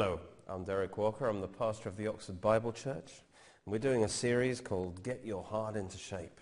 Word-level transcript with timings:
Hello, 0.00 0.20
I'm 0.46 0.62
Derek 0.62 0.96
Walker. 0.96 1.26
I'm 1.26 1.40
the 1.40 1.48
pastor 1.48 1.88
of 1.88 1.96
the 1.96 2.06
Oxford 2.06 2.40
Bible 2.40 2.70
Church. 2.70 3.24
And 3.64 3.72
we're 3.72 3.80
doing 3.80 4.04
a 4.04 4.08
series 4.08 4.60
called 4.60 5.02
Get 5.02 5.22
Your 5.24 5.42
Heart 5.42 5.74
into 5.74 5.98
Shape. 5.98 6.40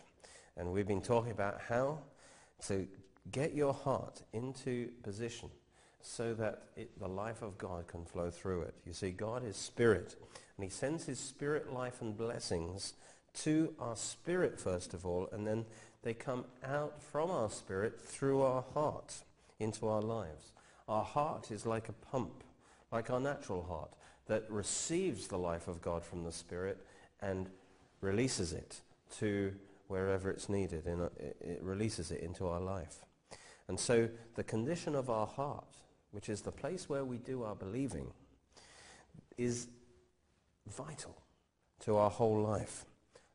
And 0.59 0.75
we've 0.75 0.87
been 0.87 1.01
talking 1.01 1.31
about 1.31 1.63
how 1.67 2.01
to 2.67 2.87
get 3.33 3.55
your 3.55 3.73
heart 3.73 4.21
into 4.35 4.91
position 5.03 5.49
so 6.03 6.35
that 6.35 6.65
it, 6.77 7.01
the 7.01 7.09
life 7.09 7.41
of 7.41 7.57
God 7.57 7.87
can 7.87 8.05
flow 8.05 8.31
through 8.31 8.61
it. 8.61 8.75
You 8.85 8.93
see, 8.93 9.11
God 9.11 9.43
is 9.43 9.57
spirit, 9.57 10.17
and 10.59 10.63
he 10.63 10.69
sends 10.69 11.07
his 11.07 11.19
spirit 11.19 11.73
life 11.73 12.03
and 12.03 12.15
blessings 12.15 12.93
to 13.37 13.73
our 13.81 13.97
spirit 13.97 14.61
first 14.61 14.93
of 14.93 15.07
all, 15.07 15.31
and 15.33 15.47
then 15.47 15.65
they 16.03 16.13
come 16.13 16.45
out 16.63 17.03
from 17.03 17.31
our 17.31 17.49
spirit 17.49 18.03
through 18.03 18.43
our 18.43 18.67
heart 18.75 19.15
into 19.59 19.89
our 19.89 20.03
lives. 20.03 20.53
Our 20.87 21.05
heart 21.05 21.51
is 21.51 21.65
like 21.65 21.89
a 21.89 21.95
pump, 21.95 22.45
like 22.93 23.11
our 23.11 23.21
natural 23.21 23.63
heart, 23.63 23.91
that 24.27 24.45
receives 24.49 25.29
the 25.29 25.39
life 25.39 25.69
of 25.69 25.81
God 25.81 26.05
from 26.05 26.25
the 26.25 26.33
spirit 26.33 26.85
and 27.21 27.49
releases 28.01 28.53
it 28.53 28.81
to 29.19 29.53
wherever 29.89 30.31
it's 30.31 30.49
needed. 30.49 30.87
A, 30.87 31.11
it 31.41 31.61
releases 31.63 32.11
it 32.11 32.21
into 32.21 32.47
our 32.47 32.61
life. 32.61 33.05
And 33.69 33.79
so 33.79 34.09
the 34.35 34.45
condition 34.45 34.95
of 34.95 35.11
our 35.11 35.27
heart, 35.27 35.77
which 36.11 36.29
is 36.29 36.41
the 36.41 36.53
place 36.53 36.89
where 36.89 37.05
we 37.05 37.19
do 37.19 37.43
our 37.43 37.55
believing, 37.55 38.13
is 39.37 39.69
vital 40.67 41.17
to 41.81 41.97
our 41.97 42.11
whole 42.11 42.41
life. 42.41 42.85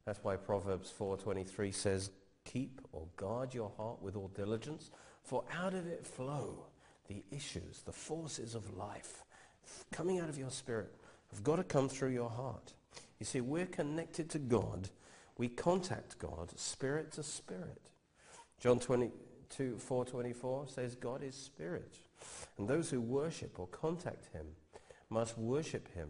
That's 0.06 0.24
why 0.24 0.36
Proverbs 0.36 0.92
4.23 0.98 1.74
says, 1.74 2.12
Keep 2.44 2.82
or 2.92 3.08
guard 3.18 3.54
your 3.54 3.72
heart 3.78 4.02
with 4.02 4.16
all 4.16 4.30
diligence, 4.30 4.90
for 5.24 5.44
out 5.54 5.74
of 5.74 5.86
it 5.86 6.06
flow 6.06 6.66
the 7.08 7.24
issues, 7.32 7.84
the 7.86 7.92
forces 7.92 8.56
of 8.56 8.76
life 8.76 9.24
coming 9.92 10.20
out 10.20 10.30
of 10.30 10.38
your 10.38 10.52
spirit 10.52 10.94
have 11.32 11.44
got 11.44 11.58
to 11.58 11.64
come 11.64 11.90
through 11.90 12.10
your 12.10 12.30
heart. 12.30 12.74
You 13.20 13.26
see, 13.26 13.42
we're 13.42 13.66
connected 13.66 14.30
to 14.32 14.40
God. 14.40 14.90
We 15.38 15.48
contact 15.48 16.18
God 16.20 16.52
spirit 16.58 17.12
to 17.14 17.24
spirit. 17.24 17.82
John 18.60 18.80
22, 18.80 19.80
4.24 19.90 20.70
says 20.74 20.96
God 20.96 21.24
is 21.24 21.36
spirit. 21.36 22.00
And 22.58 22.68
those 22.68 22.90
who 22.90 23.02
worship 23.02 23.60
or 23.60 23.68
contact 23.68 24.34
him 24.34 24.46
must 25.10 25.38
worship 25.38 25.94
him, 25.94 26.10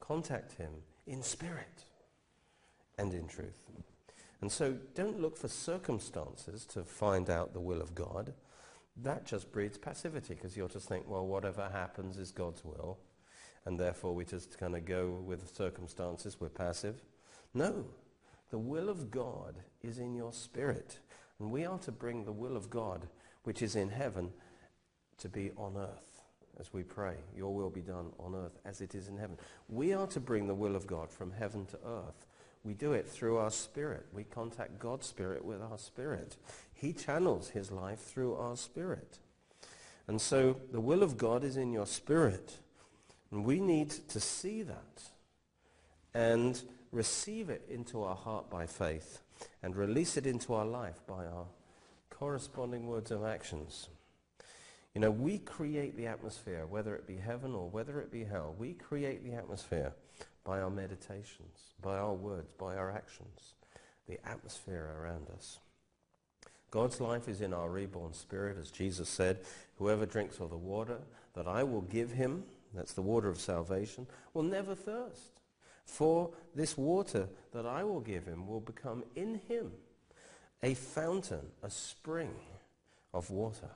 contact 0.00 0.52
him 0.54 0.70
in 1.06 1.22
spirit 1.22 1.84
and 2.98 3.12
in 3.12 3.26
truth. 3.26 3.60
And 4.40 4.50
so 4.50 4.76
don't 4.94 5.20
look 5.20 5.36
for 5.36 5.48
circumstances 5.48 6.64
to 6.66 6.82
find 6.82 7.30
out 7.30 7.52
the 7.52 7.60
will 7.60 7.80
of 7.80 7.94
God. 7.94 8.34
That 8.96 9.24
just 9.24 9.52
breeds 9.52 9.78
passivity 9.78 10.34
because 10.34 10.56
you'll 10.56 10.68
just 10.68 10.88
think, 10.88 11.08
well, 11.08 11.26
whatever 11.26 11.68
happens 11.72 12.18
is 12.18 12.30
God's 12.30 12.64
will. 12.64 12.98
And 13.64 13.78
therefore 13.78 14.14
we 14.14 14.24
just 14.24 14.58
kind 14.58 14.76
of 14.76 14.84
go 14.84 15.22
with 15.24 15.54
circumstances. 15.54 16.40
We're 16.40 16.48
passive. 16.48 17.02
No. 17.54 17.86
The 18.50 18.58
will 18.58 18.88
of 18.88 19.10
God 19.10 19.56
is 19.82 19.98
in 19.98 20.14
your 20.14 20.32
spirit. 20.32 20.98
And 21.38 21.50
we 21.50 21.64
are 21.64 21.78
to 21.78 21.92
bring 21.92 22.24
the 22.24 22.32
will 22.32 22.56
of 22.56 22.68
God, 22.68 23.08
which 23.44 23.62
is 23.62 23.76
in 23.76 23.88
heaven, 23.88 24.30
to 25.18 25.28
be 25.28 25.52
on 25.56 25.76
earth 25.76 26.22
as 26.60 26.72
we 26.72 26.82
pray. 26.82 27.14
Your 27.34 27.54
will 27.54 27.70
be 27.70 27.80
done 27.80 28.12
on 28.18 28.34
earth 28.34 28.58
as 28.64 28.80
it 28.80 28.94
is 28.94 29.08
in 29.08 29.16
heaven. 29.16 29.38
We 29.68 29.94
are 29.94 30.06
to 30.08 30.20
bring 30.20 30.46
the 30.46 30.54
will 30.54 30.76
of 30.76 30.86
God 30.86 31.10
from 31.10 31.32
heaven 31.32 31.64
to 31.66 31.78
earth. 31.86 32.26
We 32.64 32.74
do 32.74 32.92
it 32.92 33.08
through 33.08 33.38
our 33.38 33.50
spirit. 33.50 34.06
We 34.12 34.24
contact 34.24 34.78
God's 34.78 35.06
spirit 35.06 35.44
with 35.44 35.60
our 35.60 35.78
spirit. 35.78 36.36
He 36.72 36.92
channels 36.92 37.50
his 37.50 37.70
life 37.70 38.00
through 38.00 38.34
our 38.36 38.56
spirit. 38.56 39.18
And 40.06 40.20
so 40.20 40.56
the 40.70 40.80
will 40.80 41.02
of 41.02 41.16
God 41.16 41.44
is 41.44 41.56
in 41.56 41.72
your 41.72 41.86
spirit. 41.86 42.58
And 43.30 43.44
we 43.44 43.60
need 43.60 43.90
to 44.08 44.20
see 44.20 44.62
that 44.62 45.02
and 46.14 46.60
receive 46.92 47.50
it 47.50 47.64
into 47.68 48.02
our 48.02 48.14
heart 48.14 48.50
by 48.50 48.66
faith 48.66 49.22
and 49.62 49.74
release 49.74 50.16
it 50.16 50.26
into 50.26 50.54
our 50.54 50.66
life 50.66 51.00
by 51.06 51.24
our 51.24 51.46
corresponding 52.10 52.86
words 52.86 53.10
and 53.10 53.24
actions. 53.24 53.88
You 54.94 55.00
know, 55.00 55.10
we 55.10 55.38
create 55.38 55.96
the 55.96 56.06
atmosphere, 56.06 56.66
whether 56.66 56.94
it 56.94 57.06
be 57.06 57.16
heaven 57.16 57.54
or 57.54 57.68
whether 57.70 57.98
it 58.00 58.12
be 58.12 58.24
hell. 58.24 58.54
We 58.58 58.74
create 58.74 59.24
the 59.24 59.32
atmosphere 59.32 59.94
by 60.44 60.60
our 60.60 60.70
meditations, 60.70 61.74
by 61.80 61.96
our 61.96 62.14
words, 62.14 62.52
by 62.58 62.76
our 62.76 62.90
actions, 62.90 63.54
the 64.08 64.18
atmosphere 64.28 64.96
around 65.00 65.28
us. 65.36 65.58
God's 66.70 67.00
life 67.00 67.28
is 67.28 67.40
in 67.40 67.52
our 67.52 67.68
reborn 67.68 68.14
spirit, 68.14 68.56
as 68.58 68.70
Jesus 68.70 69.08
said, 69.08 69.40
whoever 69.76 70.06
drinks 70.06 70.40
of 70.40 70.50
the 70.50 70.56
water 70.56 70.98
that 71.34 71.46
I 71.46 71.62
will 71.62 71.82
give 71.82 72.12
him, 72.12 72.44
that's 72.74 72.94
the 72.94 73.02
water 73.02 73.28
of 73.28 73.38
salvation, 73.38 74.06
will 74.32 74.42
never 74.42 74.74
thirst. 74.74 75.40
For 75.84 76.30
this 76.54 76.78
water 76.78 77.28
that 77.52 77.66
I 77.66 77.84
will 77.84 78.00
give 78.00 78.24
him 78.24 78.46
will 78.46 78.60
become 78.60 79.04
in 79.14 79.40
him 79.48 79.72
a 80.62 80.74
fountain, 80.74 81.46
a 81.62 81.70
spring 81.70 82.34
of 83.12 83.30
water, 83.30 83.70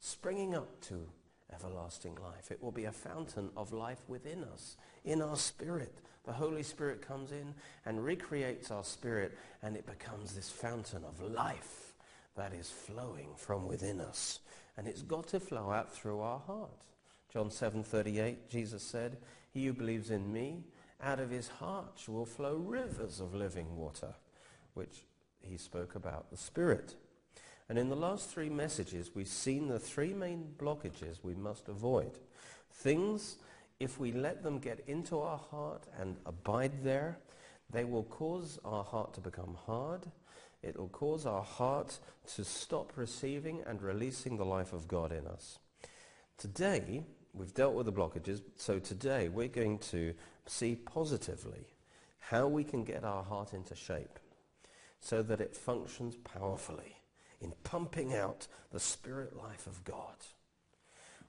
springing 0.00 0.54
up 0.54 0.80
to 0.82 1.06
everlasting 1.52 2.16
life. 2.22 2.50
It 2.50 2.62
will 2.62 2.72
be 2.72 2.84
a 2.84 2.92
fountain 2.92 3.50
of 3.56 3.72
life 3.72 4.00
within 4.08 4.44
us, 4.44 4.76
in 5.04 5.20
our 5.20 5.36
spirit. 5.36 5.94
The 6.28 6.34
Holy 6.34 6.62
Spirit 6.62 7.00
comes 7.00 7.32
in 7.32 7.54
and 7.86 8.04
recreates 8.04 8.70
our 8.70 8.84
spirit, 8.84 9.32
and 9.62 9.74
it 9.74 9.86
becomes 9.86 10.34
this 10.34 10.50
fountain 10.50 11.02
of 11.02 11.22
life 11.22 11.94
that 12.36 12.52
is 12.52 12.70
flowing 12.70 13.30
from 13.34 13.66
within 13.66 13.98
us. 13.98 14.40
And 14.76 14.86
it's 14.86 15.00
got 15.00 15.28
to 15.28 15.40
flow 15.40 15.70
out 15.70 15.90
through 15.90 16.20
our 16.20 16.38
heart. 16.40 16.84
John 17.32 17.48
7:38, 17.48 18.50
Jesus 18.50 18.82
said, 18.82 19.22
"He 19.48 19.64
who 19.64 19.72
believes 19.72 20.10
in 20.10 20.30
me, 20.30 20.64
out 21.00 21.18
of 21.18 21.30
his 21.30 21.48
heart 21.48 22.06
will 22.06 22.26
flow 22.26 22.56
rivers 22.56 23.20
of 23.20 23.34
living 23.34 23.78
water," 23.78 24.14
which 24.74 25.06
he 25.40 25.56
spoke 25.56 25.94
about 25.94 26.28
the 26.28 26.36
Spirit. 26.36 26.94
And 27.70 27.78
in 27.78 27.88
the 27.88 27.96
last 27.96 28.28
three 28.28 28.50
messages, 28.50 29.14
we've 29.14 29.28
seen 29.28 29.68
the 29.68 29.80
three 29.80 30.12
main 30.12 30.54
blockages 30.58 31.24
we 31.24 31.34
must 31.34 31.70
avoid. 31.70 32.18
Things, 32.70 33.38
if 33.80 33.98
we 33.98 34.12
let 34.12 34.42
them 34.42 34.58
get 34.58 34.84
into 34.86 35.18
our 35.18 35.38
heart 35.38 35.84
and 35.98 36.16
abide 36.26 36.82
there, 36.82 37.18
they 37.70 37.84
will 37.84 38.04
cause 38.04 38.58
our 38.64 38.84
heart 38.84 39.14
to 39.14 39.20
become 39.20 39.56
hard. 39.66 40.10
It 40.62 40.76
will 40.76 40.88
cause 40.88 41.26
our 41.26 41.42
heart 41.42 41.98
to 42.34 42.44
stop 42.44 42.92
receiving 42.96 43.62
and 43.66 43.80
releasing 43.80 44.36
the 44.36 44.44
life 44.44 44.72
of 44.72 44.88
God 44.88 45.12
in 45.12 45.26
us. 45.26 45.58
Today, 46.36 47.04
we've 47.32 47.54
dealt 47.54 47.74
with 47.74 47.86
the 47.86 47.92
blockages, 47.92 48.42
so 48.56 48.78
today 48.78 49.28
we're 49.28 49.48
going 49.48 49.78
to 49.78 50.14
see 50.46 50.74
positively 50.74 51.66
how 52.18 52.48
we 52.48 52.64
can 52.64 52.84
get 52.84 53.04
our 53.04 53.22
heart 53.22 53.52
into 53.52 53.74
shape 53.74 54.18
so 55.00 55.22
that 55.22 55.40
it 55.40 55.56
functions 55.56 56.16
powerfully 56.16 56.96
in 57.40 57.52
pumping 57.62 58.14
out 58.14 58.48
the 58.72 58.80
spirit 58.80 59.36
life 59.36 59.66
of 59.66 59.84
God? 59.84 60.16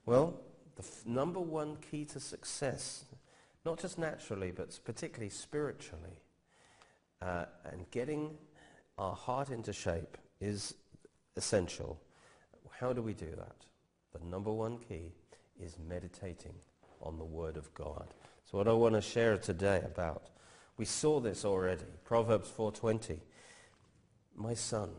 Well, 0.04 0.40
the 0.80 0.86
f- 0.86 1.06
number 1.06 1.40
one 1.40 1.76
key 1.76 2.04
to 2.06 2.20
success, 2.20 3.04
not 3.64 3.78
just 3.78 3.98
naturally, 3.98 4.50
but 4.50 4.78
particularly 4.84 5.30
spiritually, 5.30 6.16
uh, 7.20 7.44
and 7.70 7.90
getting 7.90 8.38
our 8.96 9.14
heart 9.14 9.50
into 9.50 9.72
shape 9.72 10.16
is 10.40 10.74
essential. 11.36 12.00
How 12.78 12.92
do 12.94 13.02
we 13.02 13.12
do 13.12 13.30
that? 13.36 13.56
The 14.12 14.24
number 14.26 14.50
one 14.50 14.78
key 14.78 15.12
is 15.62 15.76
meditating 15.86 16.54
on 17.02 17.18
the 17.18 17.24
Word 17.24 17.58
of 17.58 17.72
God. 17.74 18.08
So 18.50 18.56
what 18.56 18.68
I 18.68 18.72
want 18.72 18.94
to 18.94 19.02
share 19.02 19.36
today 19.36 19.82
about, 19.84 20.30
we 20.78 20.86
saw 20.86 21.20
this 21.20 21.44
already, 21.44 21.84
Proverbs 22.04 22.50
4.20. 22.56 23.18
My 24.34 24.54
son, 24.54 24.90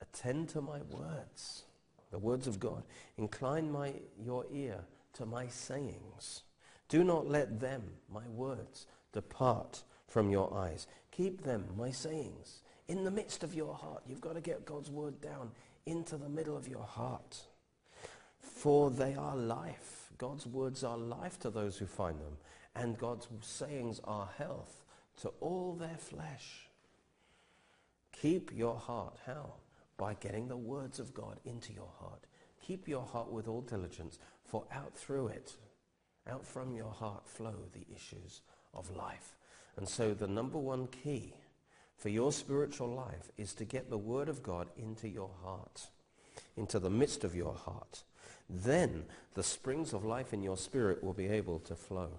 Attend 0.00 0.48
to 0.50 0.60
my 0.60 0.80
words, 0.90 1.62
the 2.10 2.18
words 2.18 2.48
of 2.48 2.58
God. 2.58 2.82
Incline 3.16 3.70
my, 3.70 3.92
your 4.20 4.44
ear 4.52 4.80
to 5.14 5.26
my 5.26 5.46
sayings. 5.48 6.42
Do 6.88 7.04
not 7.04 7.28
let 7.28 7.60
them, 7.60 7.82
my 8.12 8.26
words, 8.28 8.86
depart 9.12 9.82
from 10.08 10.30
your 10.30 10.52
eyes. 10.54 10.86
Keep 11.10 11.42
them, 11.42 11.66
my 11.76 11.90
sayings, 11.90 12.62
in 12.88 13.04
the 13.04 13.10
midst 13.10 13.42
of 13.42 13.54
your 13.54 13.74
heart. 13.74 14.02
You've 14.06 14.20
got 14.20 14.34
to 14.34 14.40
get 14.40 14.64
God's 14.64 14.90
word 14.90 15.20
down 15.20 15.50
into 15.86 16.16
the 16.16 16.28
middle 16.28 16.56
of 16.56 16.68
your 16.68 16.84
heart. 16.84 17.40
For 18.40 18.90
they 18.90 19.14
are 19.14 19.36
life. 19.36 20.10
God's 20.18 20.46
words 20.46 20.84
are 20.84 20.98
life 20.98 21.38
to 21.40 21.50
those 21.50 21.78
who 21.78 21.86
find 21.86 22.20
them. 22.20 22.36
And 22.74 22.98
God's 22.98 23.28
sayings 23.40 24.00
are 24.04 24.28
health 24.38 24.84
to 25.22 25.28
all 25.40 25.74
their 25.74 25.96
flesh. 25.98 26.68
Keep 28.12 28.52
your 28.52 28.76
heart. 28.76 29.18
How? 29.26 29.54
by 30.02 30.14
getting 30.14 30.48
the 30.48 30.56
words 30.56 30.98
of 30.98 31.14
God 31.14 31.38
into 31.44 31.72
your 31.72 31.90
heart. 32.00 32.26
Keep 32.66 32.88
your 32.88 33.04
heart 33.04 33.30
with 33.30 33.48
all 33.48 33.60
diligence, 33.60 34.18
for 34.44 34.64
out 34.72 34.96
through 34.96 35.28
it, 35.28 35.56
out 36.30 36.46
from 36.46 36.72
your 36.72 36.90
heart 36.90 37.26
flow 37.26 37.54
the 37.72 37.86
issues 37.94 38.42
of 38.72 38.94
life. 38.96 39.36
And 39.76 39.88
so 39.88 40.14
the 40.14 40.28
number 40.28 40.58
one 40.58 40.86
key 40.86 41.34
for 41.96 42.08
your 42.08 42.32
spiritual 42.32 42.88
life 42.88 43.30
is 43.36 43.54
to 43.54 43.64
get 43.64 43.88
the 43.88 43.98
word 43.98 44.28
of 44.28 44.42
God 44.42 44.68
into 44.76 45.08
your 45.08 45.30
heart, 45.42 45.88
into 46.56 46.78
the 46.78 46.90
midst 46.90 47.24
of 47.24 47.34
your 47.34 47.54
heart. 47.54 48.02
then 48.48 49.04
the 49.34 49.42
springs 49.42 49.92
of 49.92 50.04
life 50.04 50.32
in 50.32 50.42
your 50.42 50.56
spirit 50.56 51.02
will 51.02 51.12
be 51.12 51.28
able 51.28 51.58
to 51.60 51.74
flow. 51.74 52.10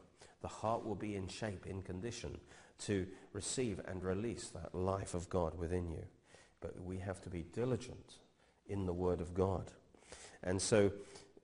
The 0.41 0.47
heart 0.47 0.85
will 0.85 0.95
be 0.95 1.15
in 1.15 1.27
shape, 1.27 1.65
in 1.65 1.81
condition 1.81 2.39
to 2.79 3.07
receive 3.33 3.79
and 3.87 4.03
release 4.03 4.49
that 4.49 4.75
life 4.75 5.13
of 5.13 5.29
God 5.29 5.57
within 5.57 5.91
you. 5.91 6.05
But 6.59 6.81
we 6.81 6.97
have 6.97 7.21
to 7.21 7.29
be 7.29 7.43
diligent 7.43 8.15
in 8.67 8.85
the 8.85 8.93
Word 8.93 9.21
of 9.21 9.33
God. 9.33 9.71
And 10.43 10.61
so 10.61 10.91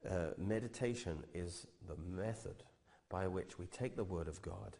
uh, 0.09 0.31
meditation 0.37 1.23
is 1.33 1.67
the 1.87 1.95
method 1.95 2.63
by 3.09 3.27
which 3.27 3.57
we 3.57 3.65
take 3.67 3.95
the 3.95 4.03
Word 4.03 4.27
of 4.27 4.41
God 4.41 4.77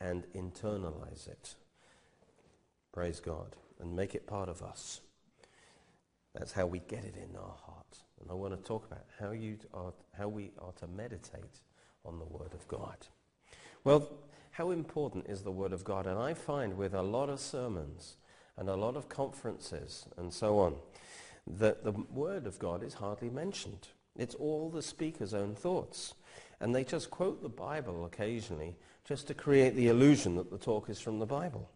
and 0.00 0.24
internalize 0.34 1.28
it. 1.28 1.54
Praise 2.92 3.20
God. 3.20 3.56
And 3.78 3.94
make 3.94 4.14
it 4.14 4.26
part 4.26 4.48
of 4.48 4.62
us. 4.62 5.02
That's 6.34 6.52
how 6.52 6.66
we 6.66 6.78
get 6.80 7.04
it 7.04 7.14
in 7.16 7.36
our 7.36 7.54
heart. 7.66 7.98
And 8.20 8.30
I 8.30 8.34
want 8.34 8.56
to 8.56 8.62
talk 8.62 8.86
about 8.86 9.04
how, 9.20 9.32
you 9.32 9.58
are, 9.74 9.92
how 10.16 10.28
we 10.28 10.52
are 10.58 10.72
to 10.80 10.86
meditate 10.86 11.60
on 12.04 12.18
the 12.18 12.24
Word 12.24 12.54
of 12.54 12.66
God. 12.68 12.96
Well, 13.84 14.08
how 14.52 14.70
important 14.70 15.26
is 15.28 15.42
the 15.42 15.50
Word 15.50 15.72
of 15.72 15.84
God? 15.84 16.06
And 16.06 16.18
I 16.18 16.32
find 16.32 16.76
with 16.76 16.94
a 16.94 17.02
lot 17.02 17.28
of 17.28 17.40
sermons 17.40 18.16
and 18.56 18.70
a 18.70 18.76
lot 18.76 18.96
of 18.96 19.08
conferences 19.08 20.06
and 20.16 20.32
so 20.32 20.58
on, 20.58 20.76
that 21.46 21.84
the 21.84 21.92
Word 21.92 22.46
of 22.46 22.58
God 22.58 22.82
is 22.82 22.94
hardly 22.94 23.30
mentioned. 23.30 23.88
It's 24.16 24.34
all 24.34 24.70
the 24.70 24.82
speaker's 24.82 25.34
own 25.34 25.54
thoughts. 25.54 26.14
And 26.60 26.74
they 26.74 26.84
just 26.84 27.10
quote 27.10 27.42
the 27.42 27.48
Bible 27.48 28.04
occasionally 28.04 28.76
just 29.04 29.26
to 29.28 29.34
create 29.34 29.76
the 29.76 29.88
illusion 29.88 30.36
that 30.36 30.50
the 30.50 30.58
talk 30.58 30.88
is 30.88 31.00
from 31.00 31.18
the 31.18 31.26
Bible. 31.26 31.70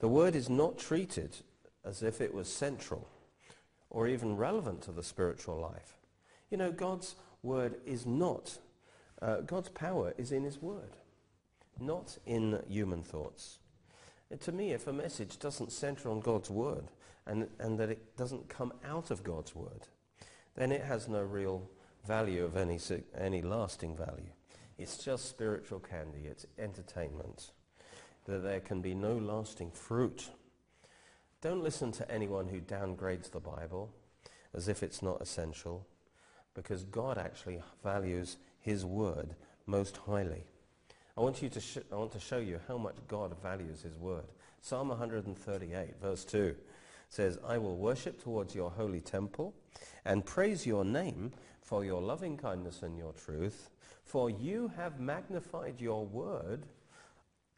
The 0.00 0.08
Word 0.08 0.34
is 0.34 0.48
not 0.48 0.78
treated 0.78 1.36
as 1.84 2.02
if 2.02 2.20
it 2.20 2.34
was 2.34 2.48
central 2.48 3.08
or 3.90 4.08
even 4.08 4.36
relevant 4.36 4.82
to 4.82 4.92
the 4.92 5.02
spiritual 5.02 5.58
life. 5.58 5.96
You 6.50 6.56
know, 6.56 6.72
God's 6.72 7.14
Word 7.42 7.76
is 7.86 8.06
not, 8.06 8.58
uh, 9.22 9.42
God's 9.42 9.68
power 9.68 10.14
is 10.16 10.32
in 10.32 10.44
His 10.44 10.60
Word 10.60 10.96
not 11.80 12.18
in 12.26 12.60
human 12.68 13.02
thoughts. 13.02 13.58
And 14.30 14.40
to 14.42 14.52
me, 14.52 14.72
if 14.72 14.86
a 14.86 14.92
message 14.92 15.38
doesn't 15.38 15.72
center 15.72 16.10
on 16.10 16.20
God's 16.20 16.50
word 16.50 16.84
and, 17.28 17.46
and 17.58 17.78
that 17.78 17.90
it 17.90 18.16
doesn't 18.16 18.48
come 18.48 18.72
out 18.84 19.10
of 19.10 19.22
God's 19.22 19.54
word, 19.54 19.86
then 20.56 20.72
it 20.72 20.82
has 20.82 21.08
no 21.08 21.22
real 21.22 21.68
value 22.06 22.44
of 22.44 22.56
any, 22.56 22.78
any 23.16 23.42
lasting 23.42 23.96
value. 23.96 24.32
It's 24.78 24.96
just 24.96 25.28
spiritual 25.28 25.80
candy. 25.80 26.22
It's 26.24 26.46
entertainment. 26.58 27.50
That 28.26 28.42
there 28.42 28.60
can 28.60 28.80
be 28.80 28.94
no 28.94 29.12
lasting 29.16 29.72
fruit. 29.72 30.30
Don't 31.40 31.62
listen 31.62 31.92
to 31.92 32.10
anyone 32.10 32.48
who 32.48 32.60
downgrades 32.60 33.30
the 33.30 33.40
Bible 33.40 33.90
as 34.54 34.68
if 34.68 34.82
it's 34.82 35.02
not 35.02 35.20
essential 35.20 35.86
because 36.54 36.84
God 36.84 37.18
actually 37.18 37.60
values 37.84 38.38
his 38.60 38.84
word 38.84 39.34
most 39.66 39.98
highly. 39.98 40.44
I 41.16 41.20
want, 41.20 41.42
you 41.42 41.48
to 41.48 41.60
sh- 41.60 41.78
I 41.92 41.96
want 41.96 42.12
to 42.12 42.20
show 42.20 42.38
you 42.38 42.60
how 42.68 42.78
much 42.78 42.96
God 43.06 43.34
values 43.42 43.82
his 43.82 43.96
word. 43.98 44.24
Psalm 44.60 44.88
138, 44.88 46.00
verse 46.00 46.24
2 46.24 46.54
says, 47.08 47.38
I 47.46 47.58
will 47.58 47.76
worship 47.76 48.22
towards 48.22 48.54
your 48.54 48.70
holy 48.70 49.00
temple 49.00 49.54
and 50.04 50.24
praise 50.24 50.66
your 50.66 50.84
name 50.84 51.32
for 51.62 51.84
your 51.84 52.00
loving 52.00 52.36
kindness 52.36 52.82
and 52.82 52.96
your 52.96 53.12
truth, 53.12 53.70
for 54.04 54.30
you 54.30 54.72
have 54.76 55.00
magnified 55.00 55.80
your 55.80 56.06
word 56.06 56.66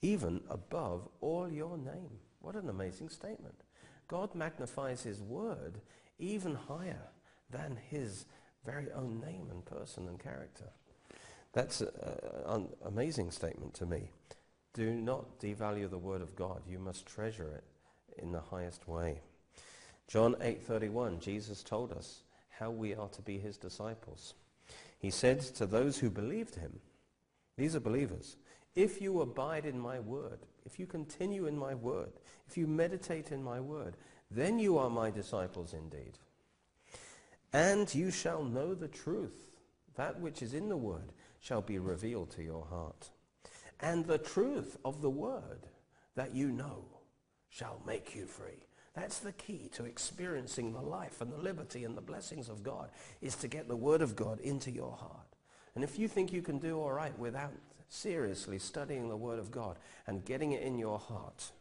even 0.02 0.40
above 0.48 1.08
all 1.20 1.50
your 1.50 1.76
name. 1.78 2.18
What 2.40 2.56
an 2.56 2.68
amazing 2.68 3.08
statement. 3.08 3.62
God 4.08 4.34
magnifies 4.34 5.02
his 5.02 5.22
word 5.22 5.80
even 6.18 6.54
higher 6.54 7.08
than 7.50 7.78
his 7.88 8.26
very 8.64 8.90
own 8.92 9.20
name 9.20 9.48
and 9.50 9.64
person 9.64 10.08
and 10.08 10.18
character. 10.18 10.70
That's 11.52 11.82
an 12.46 12.68
amazing 12.84 13.30
statement 13.30 13.74
to 13.74 13.86
me. 13.86 14.10
Do 14.72 14.92
not 14.92 15.40
devalue 15.40 15.90
the 15.90 15.98
word 15.98 16.22
of 16.22 16.36
God. 16.36 16.62
You 16.68 16.78
must 16.78 17.06
treasure 17.06 17.50
it 17.50 17.64
in 18.22 18.32
the 18.32 18.40
highest 18.40 18.86
way. 18.88 19.20
John 20.10 20.34
8:31, 20.40 21.20
Jesus 21.20 21.62
told 21.62 21.92
us 21.92 22.24
how 22.48 22.72
we 22.72 22.96
are 22.96 23.08
to 23.10 23.22
be 23.22 23.38
his 23.38 23.56
disciples. 23.56 24.34
He 24.98 25.08
said 25.08 25.40
to 25.40 25.66
those 25.66 25.98
who 25.98 26.10
believed 26.10 26.56
him, 26.56 26.80
these 27.56 27.76
are 27.76 27.80
believers, 27.80 28.36
if 28.74 29.00
you 29.00 29.20
abide 29.20 29.66
in 29.66 29.78
my 29.78 30.00
word, 30.00 30.40
if 30.66 30.80
you 30.80 30.86
continue 30.86 31.46
in 31.46 31.56
my 31.56 31.76
word, 31.76 32.10
if 32.48 32.56
you 32.56 32.66
meditate 32.66 33.30
in 33.30 33.44
my 33.44 33.60
word, 33.60 33.96
then 34.32 34.58
you 34.58 34.78
are 34.78 34.90
my 34.90 35.12
disciples 35.12 35.74
indeed. 35.74 36.18
And 37.52 37.94
you 37.94 38.10
shall 38.10 38.42
know 38.42 38.74
the 38.74 38.88
truth, 38.88 39.52
that 39.94 40.18
which 40.18 40.42
is 40.42 40.54
in 40.54 40.68
the 40.68 40.76
word, 40.76 41.12
shall 41.38 41.62
be 41.62 41.78
revealed 41.78 42.30
to 42.32 42.42
your 42.42 42.64
heart. 42.64 43.10
And 43.78 44.04
the 44.04 44.18
truth 44.18 44.76
of 44.84 45.02
the 45.02 45.10
word 45.10 45.68
that 46.16 46.34
you 46.34 46.50
know 46.50 46.84
shall 47.48 47.80
make 47.86 48.16
you 48.16 48.26
free. 48.26 48.64
That's 48.94 49.18
the 49.18 49.32
key 49.32 49.70
to 49.74 49.84
experiencing 49.84 50.72
the 50.72 50.80
life 50.80 51.20
and 51.20 51.32
the 51.32 51.38
liberty 51.38 51.84
and 51.84 51.96
the 51.96 52.02
blessings 52.02 52.48
of 52.48 52.62
God 52.62 52.90
is 53.22 53.36
to 53.36 53.48
get 53.48 53.68
the 53.68 53.76
word 53.76 54.02
of 54.02 54.16
God 54.16 54.40
into 54.40 54.70
your 54.70 54.92
heart. 54.92 55.26
And 55.74 55.84
if 55.84 55.98
you 55.98 56.08
think 56.08 56.32
you 56.32 56.42
can 56.42 56.58
do 56.58 56.80
all 56.80 56.92
right 56.92 57.16
without 57.18 57.52
seriously 57.88 58.58
studying 58.58 59.08
the 59.08 59.16
word 59.16 59.38
of 59.38 59.50
God 59.50 59.76
and 60.06 60.24
getting 60.24 60.52
it 60.52 60.62
in 60.62 60.78
your 60.78 60.98
heart, 60.98 61.52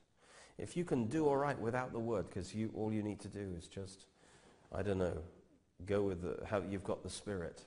if 0.58 0.76
you 0.76 0.84
can 0.84 1.06
do 1.06 1.28
all 1.28 1.38
right 1.38 1.60
without 1.60 1.94
the 1.94 2.00
word 2.00 2.28
because 2.30 2.54
you, 2.56 2.72
all 2.76 2.92
you 2.92 3.04
need 3.04 3.20
to 3.20 3.28
do 3.28 3.54
is 3.58 3.68
just, 3.68 4.06
I 4.74 4.82
don't 4.82 4.98
know, 4.98 5.20
go 5.86 6.02
with 6.02 6.22
the, 6.22 6.46
how 6.48 6.64
you've 6.68 6.84
got 6.84 7.04
the 7.04 7.10
spirit 7.10 7.64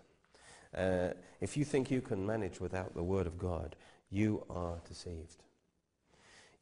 uh, 0.77 1.09
if 1.41 1.57
you 1.57 1.65
think 1.65 1.91
you 1.91 2.01
can 2.01 2.25
manage 2.25 2.61
without 2.61 2.95
the 2.95 3.03
Word 3.03 3.27
of 3.27 3.39
God, 3.39 3.77
you 4.11 4.45
are 4.49 4.77
deceived. 4.89 5.43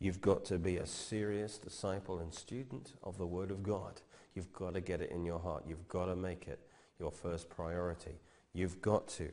You've 0.01 0.21
got 0.21 0.45
to 0.47 0.59
be 0.59 0.79
a 0.79 0.87
serious 0.87 1.59
disciple 1.59 2.19
and 2.19 2.35
student 2.35 2.95
of 3.03 3.19
the 3.19 3.27
Word 3.27 3.51
of 3.51 3.63
God. 3.63 4.01
You've 4.35 4.53
got 4.53 4.75
to 4.75 4.81
get 4.81 5.01
it 5.01 5.11
in 5.11 5.25
your 5.25 5.39
heart. 5.39 5.65
You've 5.69 5.87
got 5.89 6.07
to 6.07 6.17
make 6.17 6.49
it 6.49 6.61
your 6.99 7.11
first 7.11 7.49
priority. 7.51 8.19
You've 8.53 8.81
got 8.81 9.09
to 9.09 9.31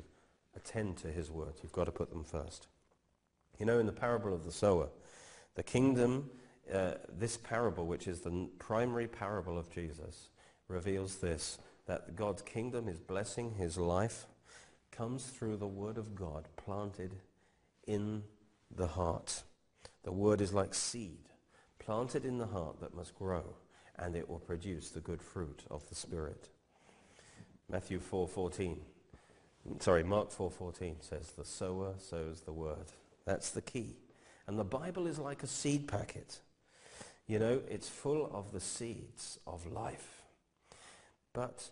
attend 0.56 0.98
to 0.98 1.08
his 1.08 1.32
word. 1.32 1.54
You've 1.64 1.72
got 1.72 1.86
to 1.86 1.92
put 1.92 2.10
them 2.10 2.24
first. 2.24 2.68
You 3.60 3.66
know, 3.66 3.80
in 3.80 3.86
the 3.86 3.94
parable 3.94 4.34
of 4.34 4.44
the 4.44 4.52
sower, 4.52 4.90
the 5.56 5.64
kingdom, 5.64 6.30
uh, 6.72 6.96
this 7.18 7.38
parable, 7.38 7.86
which 7.86 8.08
is 8.08 8.22
the 8.22 8.50
primary 8.60 9.08
parable 9.08 9.58
of 9.58 9.70
Jesus, 9.72 10.30
reveals 10.68 11.18
this, 11.18 11.60
that 11.86 12.16
God's 12.16 12.42
kingdom 12.42 12.88
is 12.88 13.00
blessing 13.00 13.56
his 13.58 13.78
life 13.78 14.26
comes 14.92 15.26
through 15.26 15.58
the 15.58 15.68
Word 15.68 15.98
of 15.98 16.16
God 16.16 16.48
planted 16.58 17.16
in 17.86 18.24
the 18.76 18.88
heart. 18.88 19.44
The 20.08 20.14
Word 20.14 20.40
is 20.40 20.54
like 20.54 20.74
seed 20.74 21.20
planted 21.80 22.24
in 22.24 22.38
the 22.38 22.46
heart 22.46 22.80
that 22.80 22.96
must 22.96 23.14
grow 23.14 23.44
and 24.00 24.16
it 24.16 24.30
will 24.30 24.40
produce 24.40 24.90
the 24.90 25.02
good 25.02 25.22
fruit 25.22 25.64
of 25.70 25.90
the 25.90 25.96
Spirit. 25.96 26.48
Matthew 27.70 28.00
4.14, 28.00 28.78
sorry, 29.82 30.06
Mark 30.06 30.32
4.14 30.32 31.04
says, 31.04 31.34
the 31.38 31.44
sower 31.44 31.96
sows 31.98 32.40
the 32.40 32.54
word. 32.54 32.94
That's 33.26 33.50
the 33.50 33.62
key. 33.62 33.98
And 34.48 34.58
the 34.58 34.64
Bible 34.64 35.08
is 35.08 35.20
like 35.20 35.44
a 35.44 35.48
seed 35.48 35.90
packet. 35.90 36.40
You 37.28 37.40
know, 37.40 37.60
it's 37.70 37.90
full 37.90 38.32
of 38.34 38.54
the 38.54 38.62
seeds 38.62 39.40
of 39.46 39.70
life. 39.70 40.22
But 41.34 41.70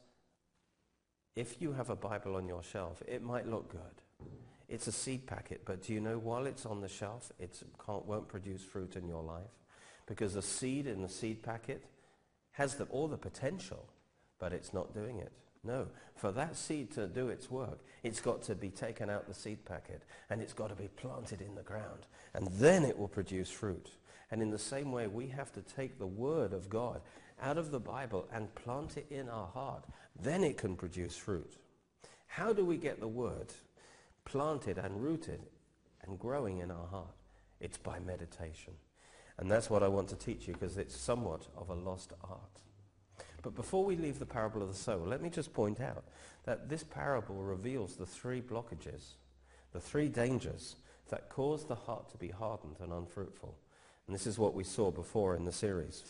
if 1.37 1.61
you 1.61 1.71
have 1.71 1.89
a 1.89 1.95
Bible 1.95 2.35
on 2.35 2.49
your 2.49 2.63
shelf, 2.63 3.01
it 3.07 3.23
might 3.23 3.47
look 3.47 3.71
good. 3.71 4.27
It's 4.67 4.87
a 4.87 4.91
seed 4.91 5.27
packet, 5.27 5.61
but 5.65 5.83
do 5.83 5.93
you 5.93 5.99
know 5.99 6.17
while 6.17 6.45
it's 6.45 6.65
on 6.65 6.81
the 6.81 6.89
shelf, 6.89 7.31
it 7.39 7.61
won't 7.87 8.27
produce 8.27 8.63
fruit 8.63 8.95
in 8.95 9.07
your 9.07 9.23
life? 9.23 9.43
Because 10.07 10.33
the 10.33 10.41
seed 10.41 10.87
in 10.87 11.01
the 11.01 11.09
seed 11.09 11.43
packet 11.43 11.83
has 12.51 12.75
the, 12.75 12.85
all 12.85 13.07
the 13.07 13.17
potential, 13.17 13.85
but 14.39 14.53
it's 14.53 14.73
not 14.73 14.93
doing 14.93 15.19
it. 15.19 15.31
No, 15.63 15.87
for 16.15 16.31
that 16.31 16.55
seed 16.55 16.91
to 16.91 17.07
do 17.07 17.29
its 17.29 17.49
work, 17.49 17.79
it's 18.03 18.21
got 18.21 18.43
to 18.43 18.55
be 18.55 18.69
taken 18.69 19.09
out 19.09 19.27
the 19.27 19.33
seed 19.33 19.65
packet 19.65 20.03
and 20.29 20.41
it's 20.41 20.53
got 20.53 20.69
to 20.69 20.75
be 20.75 20.89
planted 20.89 21.41
in 21.41 21.55
the 21.55 21.63
ground. 21.63 22.05
And 22.35 22.47
then 22.47 22.85
it 22.85 22.97
will 22.97 23.07
produce 23.07 23.49
fruit. 23.49 23.89
And 24.29 24.41
in 24.41 24.51
the 24.51 24.59
same 24.59 24.91
way, 24.91 25.07
we 25.07 25.27
have 25.27 25.51
to 25.53 25.61
take 25.61 25.97
the 25.97 26.05
word 26.05 26.53
of 26.53 26.69
God 26.69 27.01
out 27.41 27.57
of 27.57 27.71
the 27.71 27.79
Bible 27.79 28.27
and 28.31 28.53
plant 28.53 28.97
it 28.97 29.07
in 29.09 29.27
our 29.27 29.47
heart 29.47 29.85
then 30.19 30.43
it 30.43 30.57
can 30.57 30.75
produce 30.75 31.15
fruit. 31.15 31.57
How 32.27 32.53
do 32.53 32.65
we 32.65 32.77
get 32.77 32.99
the 32.99 33.07
word 33.07 33.53
planted 34.25 34.77
and 34.77 35.01
rooted 35.01 35.41
and 36.03 36.19
growing 36.19 36.59
in 36.59 36.71
our 36.71 36.87
heart? 36.87 37.15
It's 37.59 37.77
by 37.77 37.99
meditation. 37.99 38.73
And 39.37 39.49
that's 39.49 39.69
what 39.69 39.83
I 39.83 39.87
want 39.87 40.09
to 40.09 40.15
teach 40.15 40.47
you 40.47 40.53
because 40.53 40.77
it's 40.77 40.95
somewhat 40.95 41.47
of 41.57 41.69
a 41.69 41.73
lost 41.73 42.13
art. 42.23 42.61
But 43.41 43.55
before 43.55 43.85
we 43.85 43.95
leave 43.95 44.19
the 44.19 44.25
parable 44.25 44.61
of 44.61 44.69
the 44.69 44.73
sower, 44.73 45.05
let 45.05 45.21
me 45.21 45.29
just 45.29 45.53
point 45.53 45.79
out 45.79 46.05
that 46.45 46.67
this 46.67 46.83
parable 46.83 47.35
reveals 47.35 47.95
the 47.95 48.05
three 48.05 48.41
blockages, 48.41 49.15
the 49.71 49.79
three 49.79 50.09
dangers 50.09 50.77
that 51.09 51.29
cause 51.29 51.65
the 51.65 51.75
heart 51.75 52.09
to 52.09 52.17
be 52.17 52.29
hardened 52.29 52.77
and 52.79 52.91
unfruitful. 52.91 53.55
And 54.07 54.15
this 54.15 54.25
is 54.25 54.39
what 54.39 54.55
we 54.55 54.63
saw 54.63 54.89
before 54.91 55.35
in 55.35 55.45
the 55.45 55.51
series. 55.51 56.03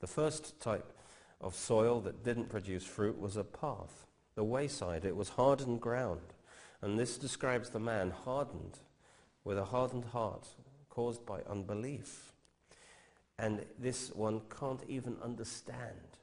The 0.00 0.06
first 0.06 0.60
type 0.60 0.92
of 1.40 1.54
soil 1.54 2.00
that 2.00 2.24
didn't 2.24 2.48
produce 2.48 2.84
fruit 2.84 3.18
was 3.18 3.36
a 3.36 3.44
path. 3.44 4.06
the 4.34 4.44
wayside. 4.44 5.06
It 5.06 5.16
was 5.16 5.30
hardened 5.30 5.80
ground. 5.80 6.34
And 6.82 6.98
this 6.98 7.16
describes 7.16 7.70
the 7.70 7.80
man 7.80 8.10
hardened 8.10 8.78
with 9.44 9.58
a 9.58 9.64
hardened 9.64 10.06
heart 10.06 10.48
caused 10.90 11.24
by 11.24 11.40
unbelief. 11.48 12.32
And 13.38 13.64
this 13.78 14.10
one 14.14 14.42
can't 14.58 14.82
even 14.88 15.16
understand 15.22 16.18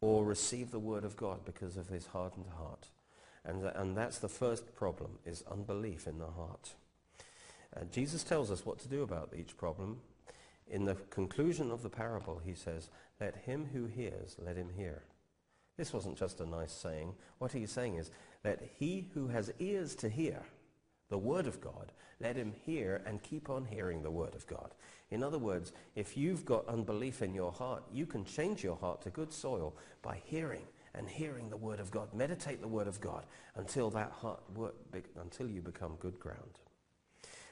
or 0.00 0.24
receive 0.24 0.70
the 0.70 0.78
word 0.78 1.04
of 1.04 1.16
God 1.16 1.44
because 1.44 1.76
of 1.76 1.88
his 1.88 2.06
hardened 2.06 2.48
heart. 2.58 2.88
And, 3.44 3.62
th- 3.62 3.74
and 3.76 3.96
that's 3.96 4.18
the 4.18 4.28
first 4.28 4.74
problem, 4.74 5.18
is 5.24 5.44
unbelief 5.50 6.06
in 6.06 6.18
the 6.18 6.26
heart. 6.26 6.74
Uh, 7.74 7.84
Jesus 7.90 8.22
tells 8.22 8.50
us 8.50 8.66
what 8.66 8.78
to 8.80 8.88
do 8.88 9.02
about 9.02 9.32
each 9.36 9.56
problem. 9.56 10.00
In 10.68 10.84
the 10.84 10.96
conclusion 11.10 11.70
of 11.70 11.82
the 11.82 11.88
parable, 11.88 12.40
he 12.44 12.54
says, 12.54 12.88
let 13.20 13.36
him 13.36 13.68
who 13.72 13.86
hears, 13.86 14.36
let 14.38 14.56
him 14.56 14.70
hear. 14.76 15.02
This 15.76 15.92
wasn't 15.92 16.18
just 16.18 16.40
a 16.40 16.46
nice 16.46 16.72
saying. 16.72 17.14
What 17.38 17.52
he's 17.52 17.70
saying 17.70 17.96
is, 17.96 18.10
let 18.44 18.70
he 18.78 19.08
who 19.14 19.28
has 19.28 19.52
ears 19.58 19.94
to 19.96 20.08
hear 20.08 20.42
the 21.08 21.18
word 21.18 21.46
of 21.46 21.60
God, 21.60 21.92
let 22.20 22.36
him 22.36 22.54
hear 22.64 23.02
and 23.06 23.22
keep 23.22 23.50
on 23.50 23.66
hearing 23.66 24.02
the 24.02 24.10
word 24.10 24.34
of 24.34 24.46
God. 24.46 24.74
In 25.10 25.22
other 25.22 25.38
words, 25.38 25.72
if 25.94 26.16
you've 26.16 26.44
got 26.44 26.66
unbelief 26.68 27.20
in 27.20 27.34
your 27.34 27.52
heart, 27.52 27.82
you 27.92 28.06
can 28.06 28.24
change 28.24 28.64
your 28.64 28.76
heart 28.76 29.02
to 29.02 29.10
good 29.10 29.32
soil 29.32 29.74
by 30.00 30.22
hearing 30.24 30.64
and 30.94 31.08
hearing 31.08 31.50
the 31.50 31.56
word 31.56 31.80
of 31.80 31.90
God. 31.90 32.14
Meditate 32.14 32.60
the 32.60 32.68
word 32.68 32.86
of 32.86 33.00
God 33.00 33.26
until 33.56 33.90
that 33.90 34.10
heart 34.10 34.42
work, 34.54 34.74
until 35.20 35.48
you 35.48 35.60
become 35.60 35.96
good 36.00 36.18
ground. 36.18 36.58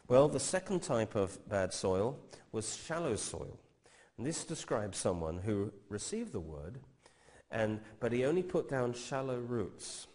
Well, 0.09 0.29
the 0.29 0.41
second 0.41 0.83
type 0.83 1.15
of 1.15 1.39
bad 1.49 1.73
soil 1.73 2.19
was 2.51 2.77
shallow 2.77 3.17
soil. 3.17 3.59
And 4.17 4.27
this 4.27 4.45
describes 4.45 4.99
someone 4.99 5.39
who 5.39 5.73
received 5.89 6.33
the 6.33 6.41
word, 6.41 6.81
and, 7.51 7.81
but 8.01 8.13
he 8.13 8.25
only 8.25 8.43
put 8.43 8.69
down 8.69 8.93
shallow 8.93 9.39
roots. 9.39 10.07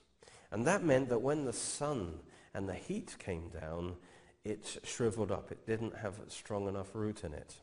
And 0.55 0.65
that 0.67 0.85
meant 0.85 1.09
that 1.09 1.19
when 1.19 1.43
the 1.43 1.51
sun 1.51 2.13
and 2.53 2.69
the 2.69 2.75
heat 2.75 3.17
came 3.19 3.49
down, 3.49 3.97
it 4.45 4.79
shriveled 4.85 5.29
up. 5.29 5.51
It 5.51 5.67
didn't 5.67 5.97
have 5.97 6.17
a 6.25 6.29
strong 6.29 6.69
enough 6.69 6.91
root 6.93 7.25
in 7.25 7.33
it. 7.33 7.55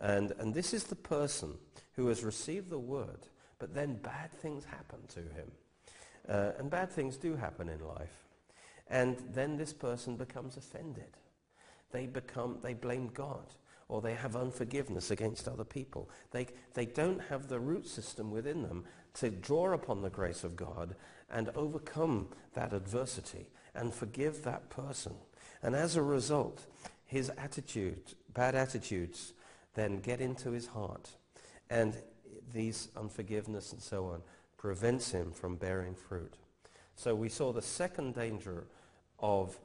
And, 0.00 0.32
and 0.38 0.54
this 0.54 0.72
is 0.72 0.84
the 0.84 0.96
person 0.96 1.58
who 1.92 2.08
has 2.08 2.24
received 2.24 2.70
the 2.70 2.78
word, 2.78 3.26
but 3.58 3.74
then 3.74 3.96
bad 3.96 4.32
things 4.32 4.64
happen 4.64 5.00
to 5.08 5.20
him. 5.20 5.52
Uh, 6.26 6.52
and 6.58 6.70
bad 6.70 6.90
things 6.90 7.18
do 7.18 7.36
happen 7.36 7.68
in 7.68 7.86
life. 7.86 8.24
And 8.88 9.18
then 9.34 9.58
this 9.58 9.74
person 9.74 10.16
becomes 10.16 10.56
offended. 10.56 11.18
They 11.92 12.06
become, 12.06 12.60
they 12.62 12.72
blame 12.72 13.10
God 13.12 13.44
or 13.88 14.00
they 14.00 14.14
have 14.14 14.34
unforgiveness 14.36 15.10
against 15.10 15.46
other 15.46 15.64
people. 15.64 16.10
They, 16.30 16.48
they 16.74 16.86
don't 16.86 17.20
have 17.28 17.48
the 17.48 17.60
root 17.60 17.86
system 17.86 18.30
within 18.30 18.62
them 18.62 18.84
to 19.14 19.30
draw 19.30 19.72
upon 19.72 20.02
the 20.02 20.10
grace 20.10 20.44
of 20.44 20.56
God 20.56 20.96
and 21.30 21.50
overcome 21.54 22.28
that 22.54 22.72
adversity 22.72 23.46
and 23.74 23.94
forgive 23.94 24.42
that 24.42 24.70
person. 24.70 25.14
And 25.62 25.74
as 25.74 25.96
a 25.96 26.02
result, 26.02 26.66
his 27.04 27.30
attitude, 27.38 28.14
bad 28.34 28.54
attitudes, 28.54 29.32
then 29.74 30.00
get 30.00 30.20
into 30.20 30.50
his 30.50 30.66
heart. 30.66 31.10
And 31.70 31.94
these 32.52 32.88
unforgiveness 32.96 33.72
and 33.72 33.82
so 33.82 34.06
on 34.06 34.22
prevents 34.56 35.10
him 35.12 35.32
from 35.32 35.56
bearing 35.56 35.94
fruit. 35.94 36.34
So 36.96 37.14
we 37.14 37.28
saw 37.28 37.52
the 37.52 37.62
second 37.62 38.14
danger 38.14 38.66
of 39.18 39.58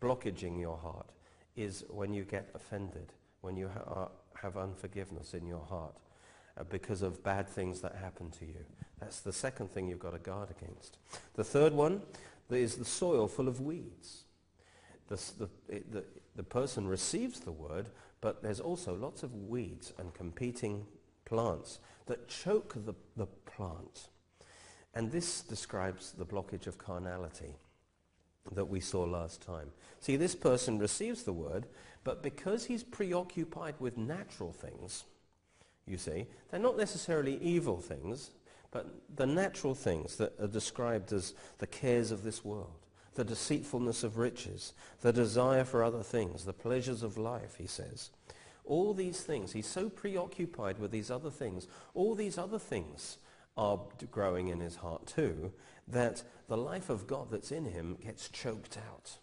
blockaging 0.00 0.60
your 0.60 0.76
heart 0.76 1.10
is 1.56 1.84
when 1.88 2.12
you 2.12 2.24
get 2.24 2.50
offended, 2.54 3.12
when 3.42 3.56
you 3.56 3.68
ha- 3.68 4.08
have 4.40 4.56
unforgiveness 4.56 5.34
in 5.34 5.46
your 5.46 5.64
heart 5.64 5.94
uh, 6.58 6.64
because 6.64 7.02
of 7.02 7.22
bad 7.22 7.48
things 7.48 7.80
that 7.80 7.94
happen 7.94 8.30
to 8.30 8.46
you. 8.46 8.64
That's 9.00 9.20
the 9.20 9.32
second 9.32 9.70
thing 9.70 9.88
you've 9.88 9.98
got 9.98 10.12
to 10.12 10.18
guard 10.18 10.48
against. 10.50 10.96
The 11.34 11.44
third 11.44 11.72
one 11.72 12.02
is 12.50 12.76
the 12.76 12.84
soil 12.84 13.28
full 13.28 13.48
of 13.48 13.60
weeds. 13.60 14.24
The, 15.08 15.20
the, 15.38 15.48
the, 15.90 16.04
the 16.36 16.42
person 16.42 16.86
receives 16.86 17.40
the 17.40 17.52
word, 17.52 17.90
but 18.20 18.42
there's 18.42 18.60
also 18.60 18.94
lots 18.94 19.22
of 19.22 19.34
weeds 19.34 19.92
and 19.98 20.14
competing 20.14 20.86
plants 21.24 21.80
that 22.06 22.28
choke 22.28 22.74
the, 22.86 22.94
the 23.16 23.26
plant. 23.26 24.08
And 24.94 25.10
this 25.10 25.40
describes 25.40 26.12
the 26.12 26.26
blockage 26.26 26.66
of 26.66 26.78
carnality 26.78 27.56
that 28.50 28.66
we 28.66 28.80
saw 28.80 29.04
last 29.04 29.40
time. 29.40 29.70
See, 30.00 30.16
this 30.16 30.34
person 30.34 30.78
receives 30.78 31.22
the 31.22 31.32
word, 31.32 31.66
but 32.04 32.22
because 32.22 32.64
he's 32.64 32.82
preoccupied 32.82 33.76
with 33.78 33.96
natural 33.96 34.52
things, 34.52 35.04
you 35.86 35.96
see, 35.96 36.26
they're 36.50 36.60
not 36.60 36.76
necessarily 36.76 37.38
evil 37.40 37.78
things, 37.78 38.30
but 38.70 38.86
the 39.14 39.26
natural 39.26 39.74
things 39.74 40.16
that 40.16 40.38
are 40.40 40.48
described 40.48 41.12
as 41.12 41.34
the 41.58 41.66
cares 41.66 42.10
of 42.10 42.24
this 42.24 42.44
world, 42.44 42.72
the 43.14 43.24
deceitfulness 43.24 44.02
of 44.02 44.18
riches, 44.18 44.72
the 45.02 45.12
desire 45.12 45.64
for 45.64 45.84
other 45.84 46.02
things, 46.02 46.44
the 46.44 46.52
pleasures 46.52 47.02
of 47.02 47.18
life, 47.18 47.56
he 47.58 47.66
says. 47.66 48.10
All 48.64 48.94
these 48.94 49.20
things, 49.20 49.52
he's 49.52 49.66
so 49.66 49.88
preoccupied 49.88 50.78
with 50.78 50.90
these 50.90 51.10
other 51.10 51.30
things, 51.30 51.66
all 51.94 52.14
these 52.14 52.38
other 52.38 52.58
things 52.58 53.18
are 53.56 53.80
growing 54.10 54.48
in 54.48 54.60
his 54.60 54.76
heart 54.76 55.06
too, 55.06 55.52
that 55.88 56.22
the 56.48 56.56
life 56.56 56.90
of 56.90 57.06
God 57.06 57.28
that's 57.30 57.52
in 57.52 57.64
him 57.64 57.96
gets 58.02 58.28
choked 58.28 58.78
out. 58.78 59.18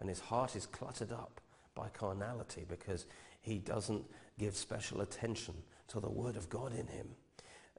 And 0.00 0.08
his 0.08 0.20
heart 0.20 0.56
is 0.56 0.66
cluttered 0.66 1.12
up 1.12 1.40
by 1.74 1.88
carnality 1.88 2.64
because 2.68 3.06
he 3.40 3.58
doesn't 3.58 4.04
give 4.38 4.56
special 4.56 5.00
attention 5.00 5.54
to 5.88 6.00
the 6.00 6.10
word 6.10 6.36
of 6.36 6.48
God 6.48 6.72
in 6.72 6.86
him 6.86 7.08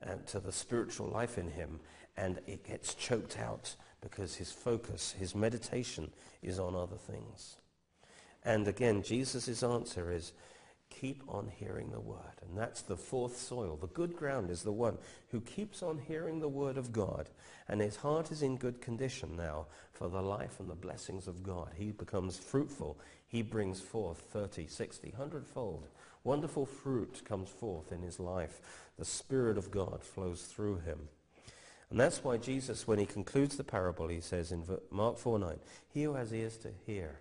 and 0.01 0.25
to 0.27 0.39
the 0.39 0.51
spiritual 0.51 1.07
life 1.07 1.37
in 1.37 1.49
him. 1.49 1.79
And 2.15 2.39
it 2.47 2.65
gets 2.65 2.93
choked 2.93 3.39
out 3.39 3.75
because 4.01 4.35
his 4.35 4.51
focus, 4.51 5.15
his 5.17 5.33
meditation 5.33 6.11
is 6.41 6.59
on 6.59 6.75
other 6.75 6.97
things. 6.97 7.57
And 8.43 8.67
again, 8.67 9.01
Jesus' 9.01 9.63
answer 9.63 10.11
is 10.11 10.33
keep 10.99 11.23
on 11.27 11.51
hearing 11.59 11.91
the 11.91 11.99
word. 11.99 12.19
And 12.41 12.57
that's 12.57 12.81
the 12.81 12.97
fourth 12.97 13.37
soil. 13.37 13.77
The 13.79 13.87
good 13.87 14.15
ground 14.15 14.49
is 14.49 14.63
the 14.63 14.71
one 14.71 14.97
who 15.29 15.41
keeps 15.41 15.81
on 15.81 15.99
hearing 16.07 16.39
the 16.39 16.47
word 16.47 16.77
of 16.77 16.91
God. 16.91 17.29
And 17.67 17.81
his 17.81 17.97
heart 17.97 18.31
is 18.31 18.41
in 18.41 18.57
good 18.57 18.81
condition 18.81 19.35
now 19.35 19.67
for 19.91 20.09
the 20.09 20.21
life 20.21 20.59
and 20.59 20.69
the 20.69 20.75
blessings 20.75 21.27
of 21.27 21.43
God. 21.43 21.69
He 21.75 21.91
becomes 21.91 22.37
fruitful. 22.37 22.97
He 23.27 23.41
brings 23.41 23.81
forth 23.81 24.19
30, 24.31 24.67
60, 24.67 25.09
100 25.09 25.47
fold. 25.47 25.87
Wonderful 26.23 26.65
fruit 26.65 27.21
comes 27.25 27.49
forth 27.49 27.91
in 27.91 28.01
his 28.01 28.19
life. 28.19 28.61
The 28.97 29.05
Spirit 29.05 29.57
of 29.57 29.71
God 29.71 30.03
flows 30.03 30.43
through 30.43 30.79
him. 30.79 31.09
And 31.89 31.99
that's 31.99 32.23
why 32.23 32.37
Jesus, 32.37 32.87
when 32.87 32.99
he 32.99 33.05
concludes 33.05 33.55
the 33.55 33.63
parable, 33.63 34.07
he 34.07 34.21
says 34.21 34.51
in 34.51 34.63
Mark 34.89 35.17
4, 35.17 35.37
9, 35.39 35.59
he 35.93 36.03
who 36.03 36.13
has 36.13 36.33
ears 36.33 36.57
to 36.57 36.69
hear 36.85 37.19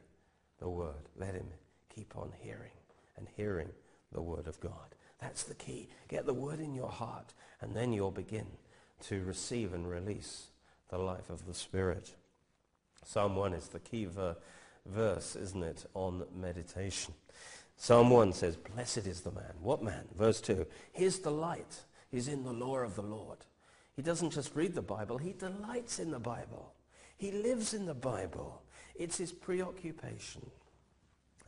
the 0.58 0.68
word, 0.68 1.08
let 1.16 1.34
him 1.34 1.48
keep 1.94 2.16
on 2.16 2.32
hearing 2.40 2.70
and 3.22 3.28
hearing 3.36 3.68
the 4.12 4.20
word 4.20 4.48
of 4.48 4.58
God. 4.60 4.96
That's 5.20 5.44
the 5.44 5.54
key. 5.54 5.88
Get 6.08 6.26
the 6.26 6.34
word 6.34 6.58
in 6.58 6.74
your 6.74 6.90
heart, 6.90 7.32
and 7.60 7.74
then 7.74 7.92
you'll 7.92 8.10
begin 8.10 8.46
to 9.04 9.22
receive 9.22 9.72
and 9.72 9.88
release 9.88 10.48
the 10.88 10.98
life 10.98 11.30
of 11.30 11.46
the 11.46 11.54
Spirit. 11.54 12.14
Psalm 13.04 13.36
1 13.36 13.52
is 13.52 13.68
the 13.68 13.78
key 13.78 14.06
ver- 14.06 14.36
verse, 14.84 15.36
isn't 15.36 15.62
it, 15.62 15.86
on 15.94 16.24
meditation. 16.34 17.14
Psalm 17.76 18.10
1 18.10 18.32
says, 18.32 18.56
Blessed 18.56 19.06
is 19.06 19.20
the 19.20 19.30
man. 19.30 19.54
What 19.60 19.82
man? 19.82 20.08
Verse 20.18 20.40
2. 20.40 20.66
His 20.92 21.20
delight 21.20 21.80
is 22.10 22.26
in 22.26 22.42
the 22.42 22.52
law 22.52 22.78
of 22.78 22.96
the 22.96 23.02
Lord. 23.02 23.38
He 23.94 24.02
doesn't 24.02 24.30
just 24.30 24.54
read 24.56 24.74
the 24.74 24.82
Bible, 24.82 25.18
he 25.18 25.32
delights 25.32 26.00
in 26.00 26.10
the 26.10 26.18
Bible. 26.18 26.74
He 27.16 27.30
lives 27.30 27.72
in 27.72 27.86
the 27.86 27.94
Bible. 27.94 28.62
It's 28.96 29.18
his 29.18 29.30
preoccupation. 29.30 30.50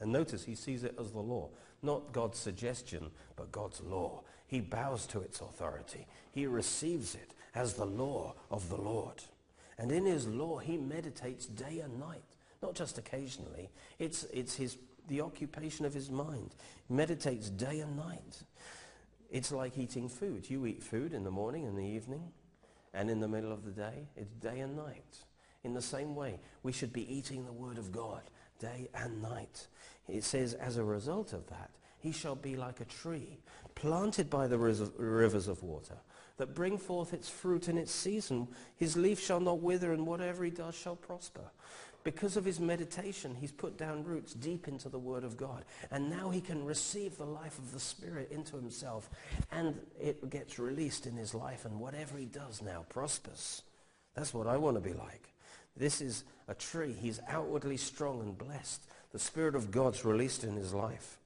And 0.00 0.12
notice 0.12 0.44
he 0.44 0.54
sees 0.54 0.84
it 0.84 0.96
as 0.98 1.12
the 1.12 1.20
law, 1.20 1.50
not 1.82 2.12
God's 2.12 2.38
suggestion, 2.38 3.10
but 3.36 3.52
God's 3.52 3.80
law. 3.80 4.22
He 4.46 4.60
bows 4.60 5.06
to 5.08 5.20
its 5.20 5.40
authority. 5.40 6.06
He 6.32 6.46
receives 6.46 7.14
it 7.14 7.34
as 7.54 7.74
the 7.74 7.86
law 7.86 8.34
of 8.50 8.68
the 8.68 8.76
Lord. 8.76 9.22
And 9.78 9.90
in 9.90 10.04
his 10.04 10.26
law, 10.26 10.58
he 10.58 10.76
meditates 10.76 11.46
day 11.46 11.80
and 11.80 11.98
night, 11.98 12.22
not 12.62 12.74
just 12.74 12.98
occasionally. 12.98 13.70
It's, 13.98 14.24
it's 14.32 14.56
his, 14.56 14.76
the 15.08 15.20
occupation 15.20 15.84
of 15.84 15.94
his 15.94 16.10
mind. 16.10 16.54
He 16.86 16.94
meditates 16.94 17.50
day 17.50 17.80
and 17.80 17.96
night. 17.96 18.42
It's 19.30 19.50
like 19.50 19.78
eating 19.78 20.08
food. 20.08 20.48
You 20.48 20.66
eat 20.66 20.82
food 20.82 21.12
in 21.12 21.24
the 21.24 21.30
morning 21.30 21.66
and 21.66 21.76
the 21.76 21.82
evening, 21.82 22.22
and 22.92 23.10
in 23.10 23.20
the 23.20 23.28
middle 23.28 23.52
of 23.52 23.64
the 23.64 23.72
day. 23.72 24.08
It's 24.16 24.32
day 24.34 24.60
and 24.60 24.76
night. 24.76 25.18
In 25.64 25.74
the 25.74 25.82
same 25.82 26.14
way, 26.14 26.38
we 26.62 26.72
should 26.72 26.92
be 26.92 27.12
eating 27.12 27.44
the 27.44 27.52
word 27.52 27.78
of 27.78 27.90
God 27.90 28.22
day 28.64 28.88
and 28.94 29.22
night. 29.22 29.66
It 30.08 30.24
says, 30.24 30.54
as 30.54 30.76
a 30.76 30.84
result 30.84 31.32
of 31.32 31.46
that, 31.48 31.70
he 31.98 32.12
shall 32.12 32.34
be 32.34 32.56
like 32.56 32.80
a 32.80 32.84
tree 32.84 33.38
planted 33.74 34.30
by 34.30 34.46
the 34.46 34.58
rivers 34.58 35.48
of 35.48 35.62
water 35.62 35.96
that 36.36 36.54
bring 36.54 36.78
forth 36.78 37.12
its 37.14 37.28
fruit 37.28 37.68
in 37.68 37.78
its 37.78 37.92
season. 37.92 38.48
His 38.76 38.96
leaf 38.96 39.20
shall 39.20 39.40
not 39.40 39.60
wither, 39.60 39.92
and 39.92 40.06
whatever 40.06 40.44
he 40.44 40.50
does 40.50 40.74
shall 40.74 40.96
prosper. 40.96 41.50
Because 42.02 42.36
of 42.36 42.44
his 42.44 42.60
meditation, 42.60 43.34
he's 43.34 43.52
put 43.52 43.78
down 43.78 44.04
roots 44.04 44.34
deep 44.34 44.68
into 44.68 44.90
the 44.90 44.98
Word 44.98 45.24
of 45.24 45.36
God. 45.36 45.64
And 45.90 46.10
now 46.10 46.28
he 46.28 46.40
can 46.40 46.64
receive 46.64 47.16
the 47.16 47.24
life 47.24 47.58
of 47.58 47.72
the 47.72 47.80
Spirit 47.80 48.30
into 48.30 48.56
himself. 48.56 49.08
And 49.50 49.80
it 49.98 50.28
gets 50.28 50.58
released 50.58 51.06
in 51.06 51.16
his 51.16 51.34
life. 51.34 51.64
And 51.64 51.80
whatever 51.80 52.18
he 52.18 52.26
does 52.26 52.60
now 52.60 52.84
prospers. 52.88 53.62
That's 54.14 54.34
what 54.34 54.46
I 54.46 54.58
want 54.58 54.76
to 54.76 54.82
be 54.82 54.92
like. 54.92 55.33
This 55.76 56.00
is 56.00 56.24
a 56.48 56.54
tree. 56.54 56.94
He's 57.00 57.20
outwardly 57.28 57.76
strong 57.76 58.20
and 58.20 58.36
blessed. 58.36 58.86
The 59.12 59.18
Spirit 59.18 59.54
of 59.54 59.70
God's 59.70 60.04
released 60.04 60.44
in 60.44 60.56
his 60.56 60.72
life. 60.72 61.18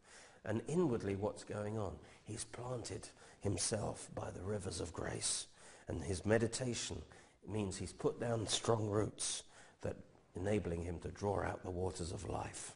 And 0.44 0.62
inwardly, 0.68 1.16
what's 1.16 1.44
going 1.44 1.78
on? 1.78 1.92
He's 2.24 2.44
planted 2.44 3.08
himself 3.40 4.08
by 4.14 4.30
the 4.30 4.42
rivers 4.42 4.80
of 4.80 4.92
grace. 4.92 5.46
And 5.88 6.02
his 6.02 6.24
meditation 6.24 7.02
means 7.46 7.76
he's 7.76 7.92
put 7.92 8.20
down 8.20 8.46
strong 8.46 8.88
roots 8.88 9.42
that 9.82 9.96
enabling 10.36 10.84
him 10.84 10.98
to 11.00 11.08
draw 11.08 11.42
out 11.42 11.62
the 11.62 11.70
waters 11.70 12.12
of 12.12 12.28
life. 12.28 12.74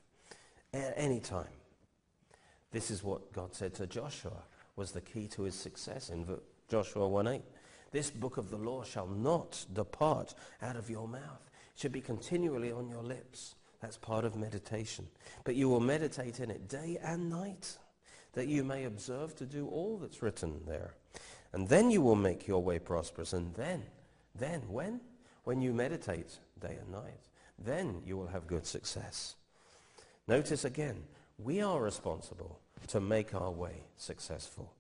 At 0.75 0.95
any 0.97 1.21
time. 1.21 1.47
This 2.71 2.91
is 2.91 3.05
what 3.05 3.33
God 3.33 3.55
said 3.55 3.75
to 3.75 3.87
Joshua 3.87 4.45
was 4.76 4.93
the 4.93 5.02
key 5.02 5.26
to 5.29 5.43
his 5.43 5.55
success 5.55 6.09
in 6.09 6.26
Joshua 6.71 7.07
1.8. 7.07 7.43
This 7.91 8.11
book 8.11 8.38
of 8.38 8.50
the 8.50 8.57
law 8.57 8.83
shall 8.83 9.07
not 9.07 9.67
depart 9.75 10.35
out 10.62 10.76
of 10.76 10.88
your 10.88 11.07
mouth. 11.07 11.50
Should 11.76 11.93
be 11.93 12.00
continually 12.00 12.71
on 12.71 12.88
your 12.88 13.02
lips. 13.02 13.55
That's 13.81 13.97
part 13.97 14.25
of 14.25 14.37
meditation. 14.37 15.09
But 15.45 15.57
you 15.57 15.69
will 15.69 15.81
meditate 15.81 16.38
in 16.38 16.50
it 16.50 16.69
day 16.69 16.99
and 17.02 17.29
night, 17.29 17.76
that 18.35 18.47
you 18.47 18.62
may 18.62 18.85
observe 18.85 19.35
to 19.37 19.47
do 19.47 19.67
all 19.69 19.99
that's 19.99 20.23
written 20.23 20.61
there. 20.67 20.95
And 21.52 21.69
then 21.69 21.91
you 21.91 22.00
will 22.00 22.17
make 22.17 22.47
your 22.47 22.62
way 22.62 22.79
prosperous. 22.79 23.33
And 23.33 23.55
then, 23.55 23.83
then, 24.35 24.62
when? 24.69 25.00
When 25.45 25.61
you 25.61 25.73
meditate 25.73 26.38
day 26.61 26.79
and 26.81 26.93
night, 26.93 27.29
then 27.59 28.02
you 28.07 28.17
will 28.17 28.29
have 28.29 28.47
good 28.47 28.67
success. 28.67 29.35
Notice 30.29 30.64
again, 30.64 31.02
we 31.38 31.61
are 31.61 31.81
responsible 31.81 32.61
to 32.88 33.00
make 33.00 33.35
our 33.35 33.50
way 33.50 33.85
successful. 33.97 34.73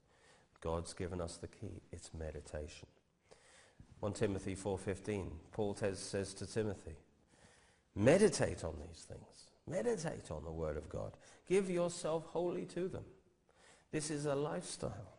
God's 0.60 0.94
given 0.94 1.20
us 1.20 1.36
the 1.36 1.48
key. 1.48 1.82
It's 1.90 2.10
meditation. 2.16 2.86
1 4.02 4.14
Timothy 4.14 4.56
4.15, 4.56 5.28
Paul 5.52 5.76
says 5.76 6.34
to 6.34 6.44
Timothy, 6.44 6.96
meditate 7.94 8.64
on 8.64 8.74
these 8.84 9.04
things. 9.04 9.46
Meditate 9.70 10.28
on 10.32 10.42
the 10.42 10.50
Word 10.50 10.76
of 10.76 10.88
God. 10.88 11.12
Give 11.48 11.70
yourself 11.70 12.26
wholly 12.26 12.64
to 12.64 12.88
them. 12.88 13.04
This 13.92 14.10
is 14.10 14.26
a 14.26 14.34
lifestyle. 14.34 15.18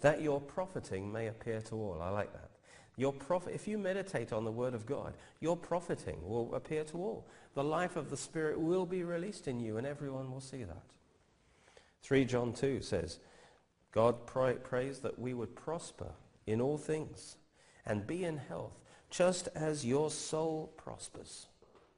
That 0.00 0.22
your 0.22 0.40
profiting 0.40 1.12
may 1.12 1.28
appear 1.28 1.60
to 1.60 1.76
all. 1.76 2.00
I 2.02 2.08
like 2.08 2.32
that. 2.32 2.50
Your 2.96 3.12
profit, 3.12 3.54
if 3.54 3.68
you 3.68 3.78
meditate 3.78 4.32
on 4.32 4.44
the 4.44 4.50
Word 4.50 4.74
of 4.74 4.86
God, 4.86 5.14
your 5.38 5.56
profiting 5.56 6.18
will 6.28 6.52
appear 6.52 6.82
to 6.82 6.96
all. 6.96 7.28
The 7.54 7.62
life 7.62 7.94
of 7.94 8.10
the 8.10 8.16
Spirit 8.16 8.58
will 8.58 8.86
be 8.86 9.04
released 9.04 9.46
in 9.46 9.60
you 9.60 9.76
and 9.76 9.86
everyone 9.86 10.32
will 10.32 10.40
see 10.40 10.64
that. 10.64 10.82
3 12.02 12.24
John 12.24 12.54
2 12.54 12.80
says, 12.80 13.20
God 13.92 14.26
pray, 14.26 14.54
prays 14.54 14.98
that 14.98 15.16
we 15.16 15.32
would 15.32 15.54
prosper 15.54 16.10
in 16.48 16.60
all 16.60 16.76
things 16.76 17.36
and 17.86 18.06
be 18.06 18.24
in 18.24 18.36
health, 18.36 18.78
just 19.10 19.48
as 19.54 19.84
your 19.84 20.10
soul 20.10 20.72
prospers. 20.76 21.46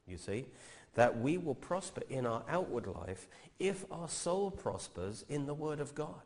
You 0.06 0.18
see, 0.18 0.46
that 0.94 1.18
we 1.18 1.38
will 1.38 1.54
prosper 1.54 2.02
in 2.08 2.26
our 2.26 2.42
outward 2.48 2.86
life 2.86 3.28
if 3.58 3.84
our 3.90 4.08
soul 4.08 4.50
prospers 4.50 5.24
in 5.28 5.46
the 5.46 5.54
Word 5.54 5.80
of 5.80 5.94
God. 5.94 6.22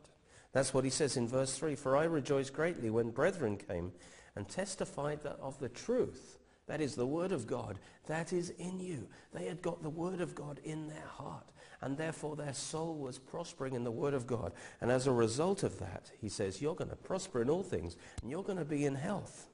That's 0.51 0.73
what 0.73 0.83
he 0.83 0.89
says 0.89 1.17
in 1.17 1.27
verse 1.27 1.57
3. 1.57 1.75
For 1.75 1.95
I 1.95 2.05
rejoiced 2.05 2.53
greatly 2.53 2.89
when 2.89 3.11
brethren 3.11 3.57
came 3.57 3.91
and 4.35 4.47
testified 4.47 5.21
that 5.23 5.37
of 5.41 5.59
the 5.59 5.69
truth, 5.69 6.37
that 6.67 6.81
is 6.81 6.95
the 6.95 7.05
Word 7.05 7.31
of 7.31 7.47
God, 7.47 7.79
that 8.07 8.33
is 8.33 8.49
in 8.51 8.79
you. 8.79 9.07
They 9.33 9.45
had 9.45 9.61
got 9.61 9.83
the 9.83 9.89
Word 9.89 10.19
of 10.19 10.35
God 10.35 10.59
in 10.63 10.87
their 10.87 11.07
heart 11.07 11.45
and 11.81 11.97
therefore 11.97 12.35
their 12.35 12.53
soul 12.53 12.95
was 12.95 13.17
prospering 13.19 13.73
in 13.73 13.83
the 13.83 13.91
Word 13.91 14.13
of 14.13 14.27
God. 14.27 14.53
And 14.81 14.91
as 14.91 15.07
a 15.07 15.11
result 15.11 15.63
of 15.63 15.79
that, 15.79 16.11
he 16.19 16.29
says, 16.29 16.61
you're 16.61 16.75
going 16.75 16.89
to 16.89 16.95
prosper 16.95 17.41
in 17.41 17.49
all 17.49 17.63
things, 17.63 17.95
and 18.21 18.31
you're 18.31 18.43
going 18.43 18.57
to 18.57 18.65
be 18.65 18.85
in 18.85 18.95
health. 18.95 19.47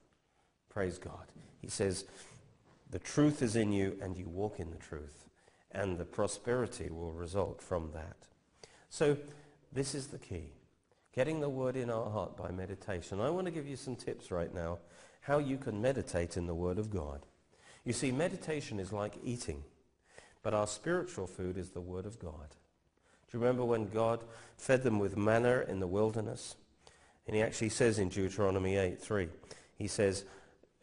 Praise 0.70 0.98
God. 0.98 1.32
He 1.62 1.68
says, 1.68 2.06
the 2.90 3.00
truth 3.00 3.42
is 3.42 3.56
in 3.56 3.72
you, 3.72 3.98
and 4.02 4.18
you 4.18 4.28
walk 4.30 4.60
in 4.60 4.72
the 4.72 4.78
truth, 4.78 5.30
and 5.72 5.98
the 5.98 6.06
prosperity 6.06 6.90
will 6.90 7.12
result 7.12 7.62
from 7.62 7.92
that. 7.94 8.18
So 8.90 9.18
this 9.72 9.96
is 9.96 10.08
the 10.08 10.20
key. 10.20 10.52
Getting 11.14 11.42
the 11.42 11.50
Word 11.50 11.76
in 11.76 11.90
our 11.90 12.10
heart 12.10 12.38
by 12.38 12.52
meditation. 12.52 13.20
I 13.20 13.30
want 13.30 13.46
to 13.46 13.52
give 13.52 13.68
you 13.68 13.76
some 13.76 13.96
tips 13.96 14.32
right 14.32 14.54
now 14.54 14.80
how 15.22 15.38
you 15.38 15.58
can 15.58 15.82
meditate 15.82 16.38
in 16.38 16.48
the 16.48 16.56
Word 16.56 16.78
of 16.78 16.90
God. 16.90 17.26
You 17.86 17.94
see, 17.94 18.12
meditation 18.12 18.80
is 18.80 18.92
like 18.92 19.16
eating. 19.24 19.64
But 20.44 20.54
our 20.54 20.68
spiritual 20.68 21.26
food 21.26 21.58
is 21.58 21.70
the 21.70 21.82
Word 21.82 22.06
of 22.06 22.20
God. 22.20 22.50
Do 22.50 23.38
you 23.38 23.40
remember 23.40 23.66
when 23.66 23.90
God 23.90 24.24
fed 24.58 24.84
them 24.84 25.00
with 25.00 25.18
manna 25.18 25.64
in 25.68 25.80
the 25.80 25.88
wilderness? 25.88 26.56
And 27.26 27.36
he 27.36 27.42
actually 27.42 27.70
says 27.70 27.98
in 27.98 28.10
Deuteronomy 28.10 28.74
8.3, 28.74 29.30
he 29.76 29.88
says, 29.88 30.26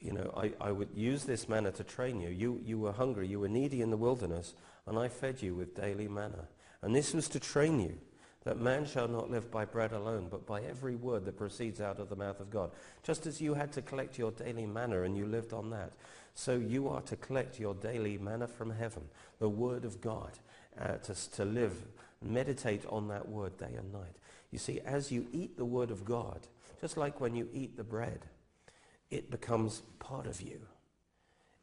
you 0.01 0.13
know, 0.13 0.33
I, 0.37 0.53
I 0.61 0.73
would 0.73 0.89
use 0.95 1.25
this 1.25 1.49
manna 1.49 1.71
to 1.73 1.85
train 1.85 2.21
you. 2.21 2.31
you. 2.31 2.61
You 2.65 2.79
were 2.79 2.93
hungry, 2.93 3.29
you 3.29 3.39
were 3.39 3.49
needy 3.49 3.83
in 3.83 3.91
the 3.91 3.97
wilderness, 3.99 4.55
and 4.87 4.99
I 4.99 5.09
fed 5.09 5.43
you 5.43 5.55
with 5.55 5.77
daily 5.77 6.09
manna. 6.09 6.49
And 6.83 6.97
this 6.97 7.13
was 7.13 7.29
to 7.29 7.41
train 7.41 7.79
you 7.79 7.99
that 8.45 8.59
man 8.59 8.87
shall 8.87 9.09
not 9.09 9.31
live 9.31 9.51
by 9.51 9.65
bread 9.65 9.93
alone, 9.93 10.29
but 10.31 10.47
by 10.47 10.63
every 10.63 10.97
word 10.97 11.25
that 11.25 11.37
proceeds 11.37 11.81
out 11.81 11.99
of 11.99 12.09
the 12.09 12.17
mouth 12.17 12.41
of 12.41 12.51
God. 12.51 12.71
Just 13.03 13.27
as 13.27 13.41
you 13.41 13.55
had 13.55 13.73
to 13.73 13.83
collect 13.83 14.19
your 14.19 14.31
daily 14.31 14.67
manna 14.67 15.03
and 15.03 15.17
you 15.17 15.27
lived 15.27 15.53
on 15.53 15.71
that, 15.71 15.93
so 16.35 16.55
you 16.55 16.89
are 16.89 17.03
to 17.03 17.17
collect 17.17 17.61
your 17.61 17.75
daily 17.75 18.17
manna 18.17 18.49
from 18.49 18.71
heaven, 18.71 19.03
the 19.39 19.49
word 19.49 19.85
of 19.85 20.01
God, 20.01 20.31
uh, 20.81 20.95
to, 20.97 21.31
to 21.33 21.45
live, 21.45 21.75
meditate 22.23 22.87
on 22.87 23.09
that 23.09 23.29
word 23.29 23.59
day 23.59 23.75
and 23.77 23.93
night. 23.93 24.17
You 24.51 24.59
see, 24.59 24.81
as 24.81 25.13
you 25.13 25.27
eat 25.33 25.57
the 25.57 25.65
word 25.65 25.91
of 25.91 26.05
God, 26.05 26.47
just 26.81 26.97
like 26.97 27.21
when 27.21 27.37
you 27.37 27.49
eat 27.53 27.77
the 27.77 27.85
bread, 27.85 28.27
it 29.11 29.31
becomes 29.31 29.83
part 29.99 30.27
of 30.27 30.41
you. 30.41 30.61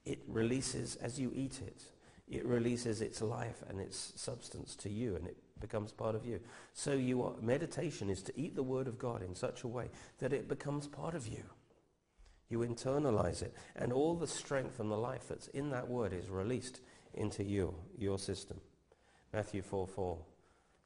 It 0.05 0.19
releases, 0.27 0.95
as 0.97 1.19
you 1.19 1.31
eat 1.33 1.59
it, 1.65 1.81
it 2.29 2.45
releases 2.45 3.01
its 3.01 3.21
life 3.21 3.63
and 3.67 3.79
its 3.79 4.13
substance 4.15 4.75
to 4.77 4.89
you, 4.89 5.15
and 5.15 5.25
it 5.27 5.37
becomes 5.59 5.91
part 5.91 6.15
of 6.15 6.25
you. 6.25 6.39
So 6.73 6.93
you 6.93 7.23
are, 7.23 7.33
meditation 7.41 8.09
is 8.09 8.21
to 8.23 8.39
eat 8.39 8.55
the 8.55 8.63
word 8.63 8.87
of 8.87 8.97
God 8.97 9.21
in 9.23 9.35
such 9.35 9.63
a 9.63 9.67
way 9.67 9.89
that 10.19 10.33
it 10.33 10.47
becomes 10.47 10.87
part 10.87 11.15
of 11.15 11.27
you. 11.27 11.43
You 12.49 12.59
internalize 12.59 13.41
it. 13.41 13.53
And 13.75 13.91
all 13.91 14.15
the 14.15 14.27
strength 14.27 14.79
and 14.79 14.91
the 14.91 14.97
life 14.97 15.27
that's 15.27 15.47
in 15.49 15.69
that 15.71 15.89
word 15.89 16.13
is 16.13 16.29
released 16.29 16.81
into 17.13 17.43
you, 17.43 17.75
your 17.97 18.17
system. 18.17 18.59
Matthew 19.33 19.61
4, 19.61 19.87
4. 19.87 20.17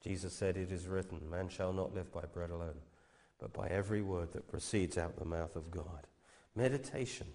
Jesus 0.03 0.33
said, 0.33 0.57
it 0.57 0.71
is 0.71 0.87
written, 0.87 1.29
man 1.29 1.47
shall 1.47 1.71
not 1.71 1.93
live 1.93 2.11
by 2.11 2.21
bread 2.21 2.49
alone, 2.49 2.79
but 3.39 3.53
by 3.53 3.67
every 3.67 4.01
word 4.01 4.33
that 4.33 4.47
proceeds 4.47 4.97
out 4.97 5.17
the 5.17 5.25
mouth 5.25 5.55
of 5.55 5.69
God. 5.69 6.07
Meditation 6.55 7.27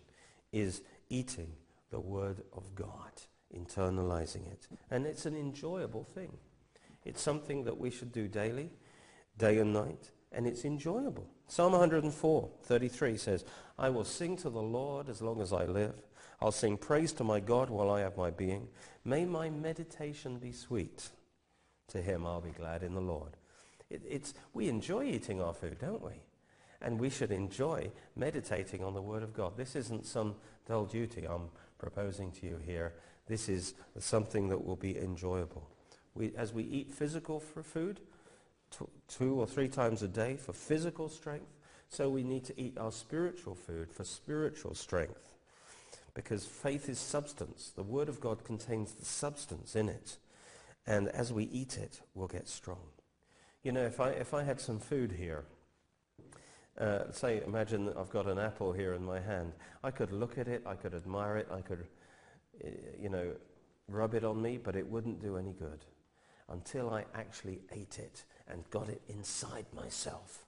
is 0.52 0.82
eating 1.08 1.52
the 1.90 2.00
word 2.00 2.42
of 2.52 2.74
God, 2.74 3.12
internalizing 3.56 4.50
it. 4.50 4.66
And 4.90 5.06
it's 5.06 5.26
an 5.26 5.36
enjoyable 5.36 6.02
thing. 6.02 6.36
It's 7.06 7.22
something 7.22 7.64
that 7.64 7.78
we 7.78 7.90
should 7.90 8.10
do 8.10 8.26
daily, 8.26 8.70
day 9.38 9.58
and 9.58 9.72
night, 9.72 10.10
and 10.32 10.46
it's 10.46 10.64
enjoyable. 10.64 11.26
Psalm 11.46 11.72
104, 11.72 12.50
33 12.64 13.16
says, 13.16 13.44
I 13.78 13.90
will 13.90 14.04
sing 14.04 14.36
to 14.38 14.50
the 14.50 14.60
Lord 14.60 15.08
as 15.08 15.22
long 15.22 15.40
as 15.40 15.52
I 15.52 15.66
live. 15.66 15.94
I'll 16.42 16.50
sing 16.50 16.76
praise 16.76 17.12
to 17.14 17.24
my 17.24 17.38
God 17.38 17.70
while 17.70 17.90
I 17.90 18.00
have 18.00 18.16
my 18.16 18.30
being. 18.30 18.68
May 19.04 19.24
my 19.24 19.48
meditation 19.48 20.38
be 20.38 20.50
sweet. 20.50 21.10
To 21.88 22.02
him 22.02 22.26
I'll 22.26 22.40
be 22.40 22.50
glad 22.50 22.82
in 22.82 22.94
the 22.94 23.00
Lord. 23.00 23.36
It, 23.88 24.02
it's, 24.04 24.34
we 24.52 24.68
enjoy 24.68 25.04
eating 25.04 25.40
our 25.40 25.54
food, 25.54 25.78
don't 25.78 26.02
we? 26.02 26.22
And 26.82 26.98
we 26.98 27.08
should 27.08 27.30
enjoy 27.30 27.92
meditating 28.16 28.82
on 28.82 28.94
the 28.94 29.00
Word 29.00 29.22
of 29.22 29.32
God. 29.32 29.56
This 29.56 29.76
isn't 29.76 30.06
some 30.06 30.34
dull 30.66 30.86
duty 30.86 31.24
I'm 31.24 31.50
proposing 31.78 32.32
to 32.32 32.46
you 32.46 32.58
here. 32.66 32.94
This 33.28 33.48
is 33.48 33.74
something 33.98 34.48
that 34.48 34.64
will 34.64 34.76
be 34.76 34.98
enjoyable. 34.98 35.68
We, 36.16 36.32
as 36.36 36.52
we 36.52 36.62
eat 36.64 36.90
physical 36.90 37.40
food, 37.40 38.00
two 39.08 39.40
or 39.40 39.46
three 39.46 39.68
times 39.68 40.02
a 40.02 40.08
day 40.08 40.36
for 40.36 40.52
physical 40.52 41.08
strength, 41.08 41.52
so 41.88 42.08
we 42.08 42.24
need 42.24 42.44
to 42.46 42.60
eat 42.60 42.78
our 42.78 42.90
spiritual 42.90 43.54
food 43.54 43.92
for 43.92 44.02
spiritual 44.02 44.74
strength. 44.74 45.34
Because 46.14 46.46
faith 46.46 46.88
is 46.88 46.98
substance. 46.98 47.70
The 47.76 47.82
Word 47.82 48.08
of 48.08 48.20
God 48.20 48.44
contains 48.44 48.92
the 48.92 49.04
substance 49.04 49.76
in 49.76 49.90
it. 49.90 50.16
And 50.86 51.08
as 51.08 51.32
we 51.32 51.44
eat 51.44 51.76
it, 51.76 52.00
we'll 52.14 52.28
get 52.28 52.48
strong. 52.48 52.88
You 53.62 53.72
know, 53.72 53.84
if 53.84 54.00
I, 54.00 54.10
if 54.10 54.32
I 54.32 54.42
had 54.42 54.60
some 54.60 54.78
food 54.78 55.12
here, 55.12 55.44
uh, 56.80 57.10
say, 57.10 57.42
imagine 57.46 57.86
that 57.86 57.96
I've 57.96 58.10
got 58.10 58.26
an 58.26 58.38
apple 58.38 58.72
here 58.72 58.94
in 58.94 59.04
my 59.04 59.20
hand. 59.20 59.52
I 59.84 59.90
could 59.90 60.12
look 60.12 60.38
at 60.38 60.48
it, 60.48 60.62
I 60.64 60.74
could 60.74 60.94
admire 60.94 61.36
it, 61.36 61.48
I 61.52 61.60
could, 61.60 61.84
uh, 62.64 62.68
you 63.00 63.10
know, 63.10 63.32
rub 63.88 64.14
it 64.14 64.24
on 64.24 64.40
me, 64.40 64.58
but 64.62 64.76
it 64.76 64.86
wouldn't 64.88 65.20
do 65.20 65.36
any 65.36 65.52
good 65.52 65.84
until 66.48 66.90
I 66.90 67.04
actually 67.14 67.60
ate 67.72 67.98
it 67.98 68.24
and 68.48 68.68
got 68.70 68.88
it 68.88 69.02
inside 69.08 69.66
myself. 69.74 70.44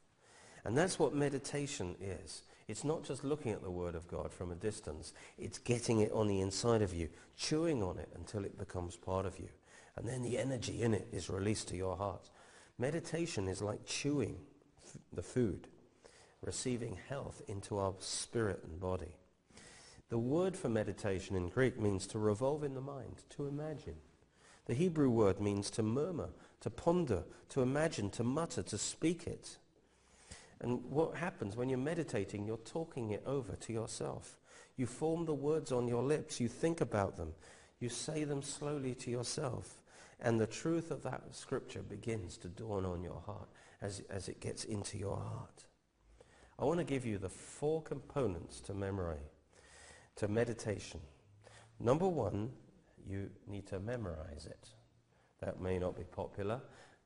And 0.65 0.77
that's 0.77 0.99
what 0.99 1.15
meditation 1.15 1.97
is. 2.01 2.43
It's 2.69 2.85
not 2.85 3.03
just 3.03 3.25
looking 3.25 3.53
at 3.53 3.63
the 3.63 3.71
Word 3.71 3.95
of 3.95 4.07
God 4.07 4.33
from 4.33 4.53
a 4.53 4.57
distance. 4.57 5.15
It's 5.39 5.59
getting 5.59 6.01
it 6.01 6.13
on 6.13 6.29
the 6.29 6.41
inside 6.41 6.83
of 6.83 6.93
you, 6.93 7.09
chewing 7.37 7.83
on 7.83 7.99
it 7.99 8.11
until 8.15 8.45
it 8.45 8.59
becomes 8.59 8.97
part 8.97 9.25
of 9.25 9.39
you. 9.39 9.49
And 9.97 10.07
then 10.07 10.23
the 10.23 10.39
energy 10.39 10.83
in 10.83 10.93
it 10.95 11.09
is 11.11 11.31
released 11.31 11.69
to 11.69 11.77
your 11.77 11.97
heart. 11.97 12.29
Meditation 12.79 13.49
is 13.49 13.63
like 13.63 13.87
chewing 13.87 14.37
f- 14.85 14.99
the 15.13 15.23
food, 15.23 15.67
receiving 16.43 16.99
health 17.09 17.43
into 17.49 17.79
our 17.79 17.95
spirit 17.99 18.63
and 18.63 18.79
body. 18.79 19.17
The 20.11 20.19
word 20.19 20.57
for 20.57 20.69
meditation 20.69 21.37
in 21.37 21.49
Greek 21.49 21.81
means 21.81 22.07
to 22.09 22.19
revolve 22.19 22.63
in 22.65 22.75
the 22.75 22.81
mind, 22.81 23.25
to 23.31 23.47
imagine. 23.47 23.97
The 24.69 24.75
Hebrew 24.75 25.09
word 25.09 25.41
means 25.41 25.71
to 25.71 25.83
murmur, 25.83 26.29
to 26.61 26.71
ponder, 26.71 27.25
to 27.49 27.63
imagine, 27.63 28.11
to 28.11 28.23
mutter, 28.23 28.63
to 28.63 28.79
speak 28.79 29.27
it. 29.27 29.57
And 30.61 30.85
what 30.85 31.17
happens 31.17 31.57
when 31.57 31.71
you're 31.71 31.79
meditating, 31.79 32.47
you're 32.47 32.59
talking 32.59 33.11
it 33.11 33.23
over 33.27 33.57
to 33.57 33.73
yourself. 33.73 34.37
You 34.77 34.87
form 34.87 35.25
the 35.25 35.35
words 35.35 35.73
on 35.73 35.89
your 35.89 36.03
lips. 36.03 36.39
You 36.39 36.49
think 36.49 36.81
about 36.81 37.17
them. 37.17 37.33
You 37.81 37.89
say 37.89 38.25
them 38.25 38.43
slowly 38.43 38.95
to 38.97 39.11
yourself. 39.11 39.81
And 40.21 40.39
the 40.39 40.47
truth 40.47 40.91
of 40.91 41.03
that 41.05 41.23
scripture 41.35 41.83
begins 41.83 42.37
to 42.39 42.49
dawn 42.49 42.85
on 42.85 43.03
your 43.03 43.23
heart 43.25 43.49
as, 43.81 44.03
as 44.11 44.29
it 44.29 44.41
gets 44.41 44.65
into 44.65 44.99
your 44.99 45.17
heart. 45.17 45.65
I 46.59 46.65
want 46.65 46.79
to 46.79 46.85
give 46.85 47.07
you 47.07 47.19
the 47.19 47.29
four 47.29 47.83
components 47.83 48.61
to 48.63 48.75
memory, 48.75 49.31
to 50.17 50.29
meditation. 50.29 51.01
Number 51.81 52.09
one, 52.09 52.51
you 53.09 53.31
need 53.47 53.67
to 53.69 53.81
memorize 53.81 54.47
it. 54.47 54.69
That 55.41 55.61
may 55.61 55.79
not 55.79 55.97
be 55.97 56.05
popular, 56.05 56.61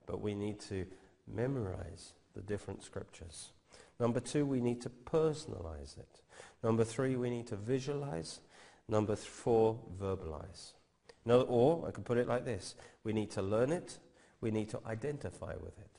but 0.07 0.21
we 0.21 0.35
need 0.35 0.61
to 0.62 0.87
memorize 1.27 2.15
the 2.35 2.41
different 2.41 2.83
scriptures. 2.83 3.53
Number 4.01 4.21
two, 4.21 4.45
we 4.47 4.61
need 4.61 4.81
to 4.83 4.91
personalize 4.91 5.99
it. 5.99 6.21
Number 6.62 6.85
three, 6.85 7.15
we 7.17 7.31
need 7.31 7.47
to 7.49 7.57
visualize. 7.57 8.41
Number 8.88 9.17
four, 9.17 9.79
verbalize. 10.01 10.73
No, 11.25 11.43
or 11.43 11.87
I 11.87 11.93
could 11.93 12.05
put 12.05 12.19
it 12.19 12.27
like 12.27 12.45
this. 12.45 12.75
We 13.05 13.12
need 13.12 13.31
to 13.33 13.43
learn 13.43 13.71
it. 13.71 13.99
We 14.41 14.51
need 14.51 14.71
to 14.71 14.81
identify 14.87 15.55
with 15.55 15.79
it. 15.79 15.91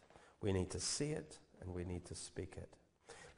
We 0.42 0.52
need 0.52 0.70
to 0.72 0.80
see 0.80 1.12
it 1.12 1.38
and 1.62 1.74
we 1.74 1.86
need 1.86 2.06
to 2.06 2.16
speak 2.16 2.56
it. 2.58 2.70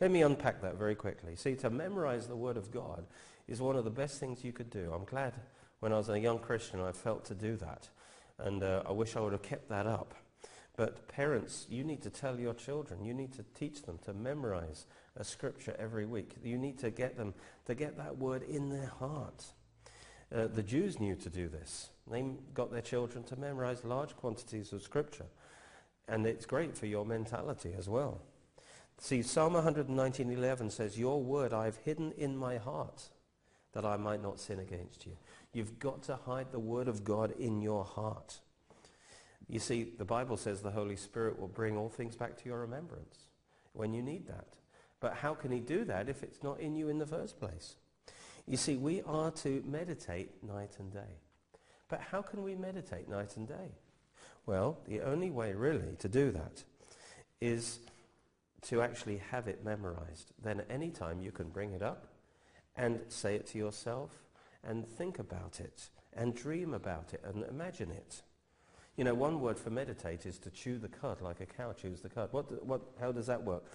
Let 0.01 0.11
me 0.11 0.23
unpack 0.23 0.61
that 0.61 0.75
very 0.75 0.95
quickly. 0.95 1.35
See, 1.35 1.55
to 1.55 1.69
memorize 1.69 2.27
the 2.27 2.35
Word 2.35 2.57
of 2.57 2.71
God 2.71 3.05
is 3.47 3.61
one 3.61 3.75
of 3.75 3.85
the 3.85 3.91
best 3.91 4.19
things 4.19 4.43
you 4.43 4.51
could 4.51 4.69
do. 4.69 4.91
I'm 4.93 5.05
glad 5.05 5.33
when 5.79 5.93
I 5.93 5.97
was 5.97 6.09
a 6.09 6.19
young 6.19 6.39
Christian 6.39 6.79
I 6.81 6.91
felt 6.91 7.25
to 7.25 7.35
do 7.35 7.55
that. 7.57 7.89
And 8.37 8.63
uh, 8.63 8.83
I 8.85 8.91
wish 8.91 9.15
I 9.15 9.21
would 9.21 9.31
have 9.31 9.41
kept 9.41 9.69
that 9.69 9.87
up. 9.87 10.13
But 10.77 11.07
parents, 11.07 11.67
you 11.69 11.83
need 11.83 12.01
to 12.01 12.09
tell 12.09 12.37
your 12.37 12.53
children, 12.53 13.05
you 13.05 13.13
need 13.13 13.33
to 13.33 13.45
teach 13.57 13.83
them 13.83 13.97
to 14.05 14.13
memorize 14.13 14.85
a 15.15 15.23
scripture 15.23 15.75
every 15.79 16.05
week. 16.05 16.35
You 16.43 16.57
need 16.57 16.79
to 16.79 16.91
get 16.91 17.15
them 17.17 17.33
to 17.65 17.75
get 17.75 17.97
that 17.97 18.17
word 18.17 18.43
in 18.43 18.69
their 18.69 18.91
heart. 18.99 19.45
Uh, 20.33 20.47
the 20.47 20.63
Jews 20.63 20.99
knew 20.99 21.15
to 21.15 21.29
do 21.29 21.47
this. 21.47 21.89
They 22.09 22.25
got 22.53 22.71
their 22.71 22.81
children 22.81 23.23
to 23.25 23.37
memorize 23.37 23.85
large 23.85 24.15
quantities 24.17 24.73
of 24.73 24.81
scripture. 24.81 25.27
And 26.07 26.25
it's 26.25 26.45
great 26.45 26.77
for 26.77 26.87
your 26.87 27.05
mentality 27.05 27.73
as 27.77 27.87
well. 27.87 28.21
See, 28.97 29.21
Psalm 29.21 29.53
119.11 29.53 30.71
says, 30.71 30.99
Your 30.99 31.21
word 31.21 31.53
I've 31.53 31.77
hidden 31.77 32.11
in 32.17 32.35
my 32.35 32.57
heart 32.57 33.09
that 33.75 33.85
I 33.85 33.97
might 33.97 34.23
not 34.23 34.39
sin 34.39 34.59
against 34.59 35.05
you. 35.05 35.11
You've 35.53 35.77
got 35.79 36.01
to 36.03 36.15
hide 36.15 36.51
the 36.51 36.59
word 36.59 36.87
of 36.87 37.03
God 37.03 37.33
in 37.37 37.61
your 37.61 37.83
heart. 37.83 38.39
You 39.47 39.59
see, 39.59 39.91
the 39.97 40.05
Bible 40.05 40.37
says 40.37 40.61
the 40.61 40.71
Holy 40.71 40.95
Spirit 40.95 41.37
will 41.37 41.49
bring 41.49 41.77
all 41.77 41.89
things 41.89 42.15
back 42.15 42.37
to 42.37 42.45
your 42.45 42.61
remembrance 42.61 43.27
when 43.73 43.93
you 43.93 44.01
need 44.01 44.27
that. 44.27 44.47
But 45.01 45.15
how 45.15 45.33
can 45.35 45.51
he 45.51 45.59
do 45.59 45.83
that 45.85 46.09
if 46.09 46.23
it's 46.23 46.41
not 46.41 46.61
in 46.61 46.75
you 46.75 46.87
in 46.87 46.97
the 46.97 47.05
first 47.05 47.37
place? 47.37 47.75
You 48.47 48.57
see, 48.57 48.77
we 48.77 49.01
are 49.01 49.29
to 49.31 49.61
meditate 49.67 50.41
night 50.41 50.77
and 50.79 50.91
day. 50.91 51.19
But 51.89 51.99
how 51.99 52.21
can 52.21 52.43
we 52.43 52.55
meditate 52.55 53.09
night 53.09 53.35
and 53.35 53.47
day? 53.47 53.75
Well, 54.45 54.79
the 54.87 55.01
only 55.01 55.31
way 55.31 55.53
really 55.53 55.95
to 55.99 56.07
do 56.07 56.31
that 56.31 56.63
is 57.41 57.79
to 58.63 58.81
actually 58.81 59.17
have 59.31 59.47
it 59.49 59.65
memorized. 59.65 60.31
Then 60.41 60.61
at 60.61 60.67
any 60.69 60.91
time 60.91 61.19
you 61.19 61.31
can 61.31 61.49
bring 61.49 61.73
it 61.73 61.83
up 61.83 62.07
and 62.75 62.99
say 63.07 63.35
it 63.35 63.47
to 63.47 63.57
yourself 63.57 64.11
and 64.63 64.87
think 64.87 65.19
about 65.19 65.59
it 65.59 65.89
and 66.13 66.35
dream 66.35 66.73
about 66.73 67.13
it 67.13 67.21
and 67.23 67.43
imagine 67.45 67.91
it. 67.91 68.21
You 68.97 69.03
know, 69.03 69.13
one 69.13 69.41
word 69.41 69.59
for 69.59 69.69
meditate 69.69 70.25
is 70.25 70.39
to 70.39 70.49
chew 70.49 70.77
the 70.77 70.87
cud 70.87 71.21
like 71.21 71.41
a 71.41 71.45
cow 71.45 71.73
chews 71.73 72.01
the 72.01 72.09
cud. 72.09 72.29
What, 72.31 72.65
what, 72.65 72.81
how 72.99 73.11
does 73.11 73.27
that 73.27 73.43
work? 73.43 73.65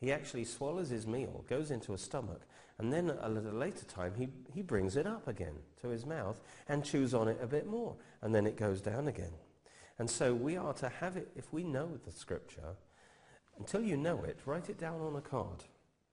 He 0.00 0.10
actually 0.12 0.44
swallows 0.44 0.88
his 0.90 1.06
meal, 1.06 1.44
goes 1.48 1.70
into 1.70 1.92
his 1.92 2.02
stomach, 2.02 2.42
and 2.78 2.92
then 2.92 3.10
at 3.10 3.18
a 3.22 3.28
little 3.28 3.52
later 3.52 3.84
time 3.84 4.14
he, 4.16 4.28
he 4.52 4.62
brings 4.62 4.96
it 4.96 5.06
up 5.06 5.28
again 5.28 5.54
to 5.82 5.88
his 5.88 6.04
mouth 6.04 6.40
and 6.68 6.84
chews 6.84 7.14
on 7.14 7.28
it 7.28 7.38
a 7.40 7.46
bit 7.46 7.66
more, 7.66 7.96
and 8.22 8.34
then 8.34 8.46
it 8.46 8.56
goes 8.56 8.80
down 8.80 9.06
again. 9.06 9.32
And 9.98 10.10
so 10.10 10.34
we 10.34 10.56
are 10.56 10.72
to 10.74 10.88
have 10.88 11.16
it, 11.16 11.28
if 11.36 11.52
we 11.52 11.62
know 11.62 11.98
the 12.04 12.10
scripture, 12.10 12.76
until 13.58 13.82
you 13.82 13.96
know 13.96 14.24
it, 14.24 14.38
write 14.44 14.68
it 14.68 14.78
down 14.78 15.00
on 15.00 15.14
a 15.14 15.20
card. 15.20 15.64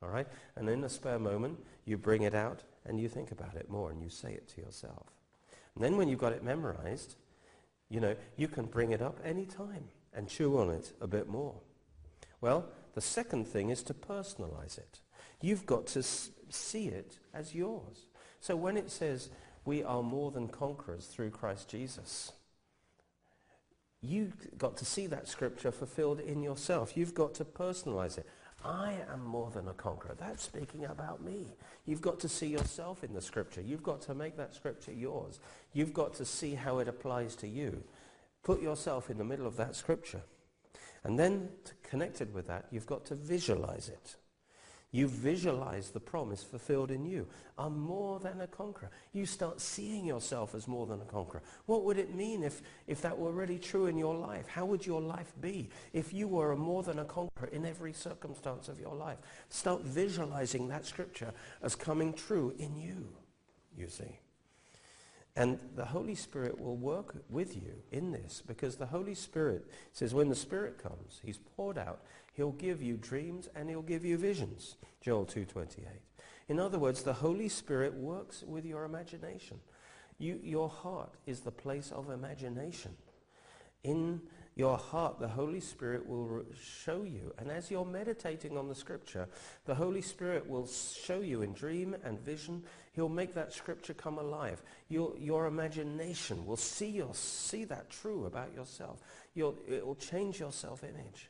All 0.01 0.09
right? 0.09 0.27
And 0.55 0.67
in 0.69 0.83
a 0.83 0.89
spare 0.89 1.19
moment, 1.19 1.59
you 1.85 1.97
bring 1.97 2.23
it 2.23 2.33
out 2.33 2.63
and 2.85 2.99
you 2.99 3.07
think 3.07 3.31
about 3.31 3.55
it 3.55 3.69
more 3.69 3.91
and 3.91 4.01
you 4.01 4.09
say 4.09 4.33
it 4.33 4.47
to 4.49 4.61
yourself. 4.61 5.07
And 5.75 5.83
then 5.83 5.97
when 5.97 6.07
you've 6.07 6.19
got 6.19 6.33
it 6.33 6.43
memorized, 6.43 7.15
you 7.89 7.99
know, 7.99 8.15
you 8.35 8.47
can 8.47 8.65
bring 8.65 8.91
it 8.91 9.01
up 9.01 9.19
any 9.23 9.45
time 9.45 9.89
and 10.13 10.27
chew 10.27 10.57
on 10.57 10.69
it 10.69 10.93
a 11.01 11.07
bit 11.07 11.27
more. 11.27 11.55
Well, 12.41 12.65
the 12.95 13.01
second 13.01 13.47
thing 13.47 13.69
is 13.69 13.83
to 13.83 13.93
personalize 13.93 14.77
it. 14.77 14.99
You've 15.41 15.65
got 15.65 15.87
to 15.87 16.03
see 16.03 16.87
it 16.87 17.19
as 17.33 17.55
yours. 17.55 18.07
So 18.39 18.55
when 18.55 18.77
it 18.77 18.89
says 18.89 19.29
we 19.65 19.83
are 19.83 20.03
more 20.03 20.31
than 20.31 20.47
conquerors 20.47 21.05
through 21.05 21.29
Christ 21.31 21.69
Jesus, 21.69 22.31
you've 24.01 24.57
got 24.57 24.77
to 24.77 24.85
see 24.85 25.07
that 25.07 25.27
scripture 25.27 25.71
fulfilled 25.71 26.19
in 26.19 26.41
yourself. 26.41 26.97
You've 26.97 27.13
got 27.13 27.35
to 27.35 27.45
personalize 27.45 28.17
it. 28.17 28.27
I 28.63 28.95
am 29.12 29.24
more 29.26 29.50
than 29.50 29.67
a 29.67 29.74
conqueror. 29.74 30.15
That's 30.19 30.43
speaking 30.43 30.86
about 30.86 31.24
me. 31.24 31.47
You've 31.86 32.02
got 32.02 32.19
to 32.19 32.30
see 32.30 32.47
yourself 32.47 33.04
in 33.04 33.13
the 33.13 33.21
scripture. 33.21 33.62
You've 33.62 33.84
got 33.84 34.02
to 34.04 34.13
make 34.13 34.38
that 34.38 34.54
scripture 34.54 34.93
yours. 34.93 35.39
You've 35.74 35.93
got 35.93 36.13
to 36.15 36.26
see 36.26 36.54
how 36.56 36.80
it 36.80 36.88
applies 36.88 37.36
to 37.38 37.47
you. 37.47 37.84
Put 38.43 38.62
yourself 38.62 39.10
in 39.10 39.17
the 39.17 39.24
middle 39.24 39.47
of 39.47 39.58
that 39.58 39.76
scripture. 39.76 40.21
And 41.04 41.17
then 41.17 41.50
connected 41.84 42.34
with 42.34 42.47
that, 42.47 42.65
you've 42.71 42.86
got 42.86 43.06
to 43.06 43.15
visualize 43.15 43.89
it. 43.89 44.15
You 44.93 45.08
visualize 45.08 45.91
the 45.91 46.01
promise 46.01 46.43
fulfilled 46.43 46.91
in 46.91 47.06
you. 47.06 47.25
I'm 47.58 47.80
more 47.80 48.19
than 48.19 48.41
a 48.41 48.47
conqueror. 48.47 48.91
You 49.13 49.25
start 49.25 49.62
seeing 49.62 50.06
yourself 50.06 50.54
as 50.54 50.67
more 50.67 50.86
than 50.86 50.99
a 50.99 51.06
conqueror. 51.06 51.43
What 51.65 51.86
would 51.86 51.97
it 51.97 52.13
mean 52.13 52.43
if, 52.43 52.62
if 52.88 53.01
that 53.01 53.17
were 53.17 53.32
really 53.32 53.58
true 53.58 53.86
in 53.86 53.97
your 53.97 54.15
life? 54.15 54.47
How 54.47 54.65
would 54.65 54.86
your 54.86 54.99
life 54.99 55.32
be 55.39 55.69
if 55.93 56.13
you 56.13 56.27
were 56.27 56.51
a 56.51 56.58
more 56.58 56.84
than 56.84 56.99
a 56.99 57.06
conqueror 57.06 57.47
in 57.54 57.65
every 57.65 57.93
circumstance 57.93 58.67
of 58.67 58.82
your 58.82 58.93
life? 58.93 59.19
Start 59.47 59.84
visualizing 59.84 60.67
that 60.67 60.86
scripture 60.86 61.32
as 61.62 61.73
coming 61.73 62.12
true 62.12 62.54
in 62.60 62.75
you, 62.75 63.08
you 63.77 63.88
see. 63.88 64.19
And 65.36 65.60
the 65.77 65.86
Holy 65.86 66.15
Spirit 66.15 66.60
will 66.60 66.75
work 66.75 67.15
with 67.30 67.56
you 67.56 67.75
in 67.91 68.12
this 68.12 68.43
because 68.45 68.75
the 68.75 68.88
Holy 68.88 69.15
Spirit 69.15 69.65
says 69.93 70.13
when 70.13 70.27
the 70.27 70.36
Spirit 70.36 70.77
comes, 70.77 71.21
he's 71.23 71.38
poured 71.38 71.77
out, 71.77 72.01
he'll 72.33 72.51
give 72.51 72.81
you 72.81 72.97
dreams 72.97 73.49
and 73.55 73.69
he'll 73.69 73.81
give 73.81 74.05
you 74.05 74.17
visions. 74.17 74.75
Joel 75.01 75.25
2.28. 75.25 75.85
In 76.47 76.59
other 76.59 76.79
words, 76.79 77.03
the 77.03 77.13
Holy 77.13 77.49
Spirit 77.49 77.93
works 77.93 78.43
with 78.43 78.65
your 78.65 78.83
imagination. 78.83 79.59
You, 80.17 80.39
your 80.43 80.69
heart 80.69 81.13
is 81.25 81.39
the 81.39 81.51
place 81.51 81.91
of 81.91 82.09
imagination. 82.09 82.91
In 83.83 84.21
your 84.55 84.77
heart, 84.77 85.19
the 85.19 85.27
Holy 85.27 85.61
Spirit 85.61 86.05
will 86.05 86.43
show 86.61 87.03
you. 87.03 87.33
And 87.37 87.49
as 87.49 87.71
you're 87.71 87.85
meditating 87.85 88.57
on 88.57 88.67
the 88.67 88.75
scripture, 88.75 89.27
the 89.65 89.75
Holy 89.75 90.01
Spirit 90.01 90.47
will 90.47 90.67
show 90.67 91.21
you 91.21 91.41
in 91.41 91.53
dream 91.53 91.95
and 92.03 92.19
vision. 92.19 92.63
He'll 92.93 93.10
make 93.10 93.34
that 93.36 93.54
scripture 93.54 93.93
come 93.93 94.17
alive. 94.17 94.62
Your, 94.89 95.13
your 95.17 95.45
imagination 95.45 96.45
will 96.45 96.58
see, 96.58 96.89
your, 96.89 97.13
see 97.13 97.63
that 97.65 97.89
true 97.89 98.25
about 98.25 98.54
yourself. 98.54 99.01
It 99.34 99.86
will 99.86 99.95
change 99.95 100.39
your 100.39 100.51
self-image. 100.51 101.30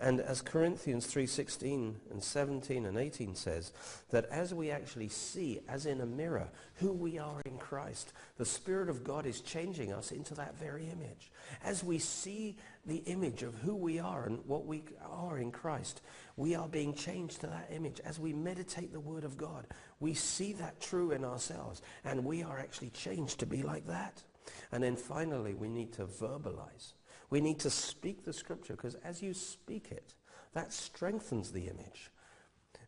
And 0.00 0.20
as 0.20 0.42
Corinthians 0.42 1.12
3.16 1.12 1.94
and 2.10 2.22
17 2.22 2.86
and 2.86 2.96
18 2.96 3.34
says, 3.34 3.72
that 4.10 4.26
as 4.26 4.54
we 4.54 4.70
actually 4.70 5.08
see, 5.08 5.60
as 5.68 5.86
in 5.86 6.00
a 6.00 6.06
mirror, 6.06 6.48
who 6.74 6.92
we 6.92 7.18
are 7.18 7.40
in 7.44 7.58
Christ, 7.58 8.12
the 8.36 8.44
Spirit 8.44 8.88
of 8.88 9.02
God 9.02 9.26
is 9.26 9.40
changing 9.40 9.92
us 9.92 10.12
into 10.12 10.34
that 10.34 10.56
very 10.56 10.84
image. 10.84 11.32
As 11.64 11.82
we 11.82 11.98
see 11.98 12.56
the 12.86 13.02
image 13.06 13.42
of 13.42 13.54
who 13.56 13.74
we 13.74 13.98
are 13.98 14.24
and 14.24 14.40
what 14.46 14.66
we 14.66 14.82
are 15.06 15.38
in 15.38 15.50
Christ, 15.50 16.00
we 16.36 16.54
are 16.54 16.68
being 16.68 16.94
changed 16.94 17.40
to 17.40 17.46
that 17.48 17.70
image. 17.70 18.00
As 18.04 18.18
we 18.18 18.32
meditate 18.32 18.92
the 18.92 19.00
Word 19.00 19.24
of 19.24 19.36
God, 19.36 19.66
we 20.00 20.14
see 20.14 20.52
that 20.54 20.80
true 20.80 21.10
in 21.10 21.24
ourselves, 21.24 21.82
and 22.04 22.24
we 22.24 22.42
are 22.42 22.58
actually 22.58 22.90
changed 22.90 23.40
to 23.40 23.46
be 23.46 23.62
like 23.62 23.86
that. 23.86 24.22
And 24.72 24.82
then 24.82 24.96
finally, 24.96 25.54
we 25.54 25.68
need 25.68 25.92
to 25.94 26.06
verbalize 26.06 26.92
we 27.30 27.40
need 27.40 27.58
to 27.60 27.70
speak 27.70 28.24
the 28.24 28.32
scripture 28.32 28.74
because 28.74 28.94
as 28.96 29.22
you 29.22 29.34
speak 29.34 29.88
it, 29.90 30.14
that 30.54 30.72
strengthens 30.72 31.50
the 31.50 31.66
image. 31.68 32.10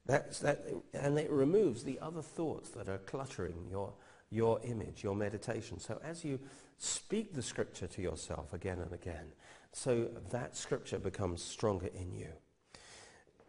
That's, 0.07 0.39
that, 0.41 0.65
and 0.95 1.19
it 1.19 1.31
removes 1.31 1.85
the 1.85 1.99
other 2.01 2.23
thoughts 2.23 2.71
that 2.71 2.89
are 2.89 2.99
cluttering 2.99 3.67
your, 3.71 3.93
your 4.31 4.61
image, 4.65 5.05
your 5.05 5.15
meditation. 5.15 5.79
So 5.79 6.01
as 6.03 6.25
you 6.25 6.41
speak 6.81 7.35
the 7.35 7.43
scripture 7.43 7.87
to 7.87 8.03
yourself 8.03 8.53
again 8.55 8.79
and 8.79 8.93
again, 8.93 9.33
so 9.73 10.09
that 10.31 10.57
scripture 10.57 10.99
becomes 10.99 11.43
stronger 11.43 11.89
in 11.95 12.13
you. 12.13 12.29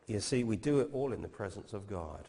You 0.06 0.20
see, 0.20 0.44
we 0.44 0.58
do 0.58 0.82
it 0.82 0.90
all 0.92 1.14
in 1.14 1.22
the 1.22 1.30
presence 1.30 1.72
of 1.72 1.88
God. 1.88 2.28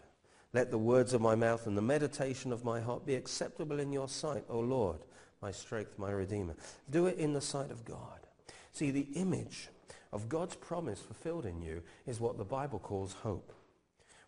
Let 0.52 0.70
the 0.70 0.78
words 0.78 1.12
of 1.12 1.20
my 1.20 1.34
mouth 1.34 1.66
and 1.66 1.76
the 1.76 1.82
meditation 1.82 2.52
of 2.52 2.64
my 2.64 2.80
heart 2.80 3.04
be 3.04 3.16
acceptable 3.16 3.80
in 3.80 3.92
your 3.92 4.08
sight, 4.08 4.44
O 4.48 4.60
Lord, 4.60 5.00
my 5.40 5.50
strength, 5.50 5.98
my 5.98 6.10
redeemer. 6.10 6.54
Do 6.88 7.06
it 7.06 7.18
in 7.18 7.32
the 7.32 7.40
sight 7.40 7.72
of 7.72 7.84
God. 7.84 8.20
See, 8.72 8.92
the 8.92 9.08
image 9.14 9.70
of 10.12 10.28
God's 10.28 10.54
promise 10.54 11.00
fulfilled 11.00 11.46
in 11.46 11.62
you 11.62 11.82
is 12.06 12.20
what 12.20 12.38
the 12.38 12.44
Bible 12.44 12.78
calls 12.78 13.14
hope. 13.14 13.52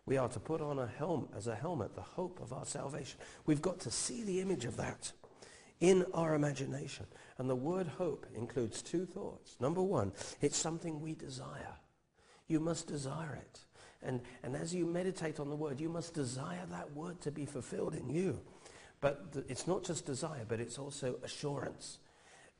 We 0.05 0.17
are 0.17 0.29
to 0.29 0.39
put 0.39 0.61
on 0.61 0.77
a 0.77 0.87
helm 0.87 1.29
as 1.35 1.47
a 1.47 1.55
helmet 1.55 1.95
the 1.95 2.01
hope 2.01 2.39
of 2.41 2.51
our 2.51 2.65
salvation. 2.65 3.19
We've 3.45 3.61
got 3.61 3.79
to 3.81 3.91
see 3.91 4.23
the 4.23 4.41
image 4.41 4.65
of 4.65 4.77
that 4.77 5.13
in 5.79 6.05
our 6.13 6.35
imagination. 6.35 7.05
And 7.37 7.49
the 7.49 7.55
word 7.55 7.87
hope 7.87 8.25
includes 8.35 8.81
two 8.81 9.05
thoughts. 9.05 9.57
Number 9.59 9.81
one, 9.81 10.11
it's 10.41 10.57
something 10.57 11.01
we 11.01 11.13
desire. 11.13 11.75
You 12.47 12.59
must 12.59 12.87
desire 12.87 13.35
it. 13.41 13.59
And, 14.01 14.21
and 14.43 14.55
as 14.55 14.73
you 14.73 14.85
meditate 14.85 15.39
on 15.39 15.49
the 15.49 15.55
word, 15.55 15.79
you 15.79 15.89
must 15.89 16.13
desire 16.13 16.65
that 16.69 16.93
word 16.95 17.19
to 17.21 17.31
be 17.31 17.45
fulfilled 17.45 17.95
in 17.95 18.09
you. 18.09 18.39
But 19.01 19.33
th- 19.33 19.45
it's 19.49 19.67
not 19.67 19.83
just 19.83 20.05
desire, 20.05 20.45
but 20.47 20.59
it's 20.59 20.77
also 20.77 21.15
assurance. 21.23 21.99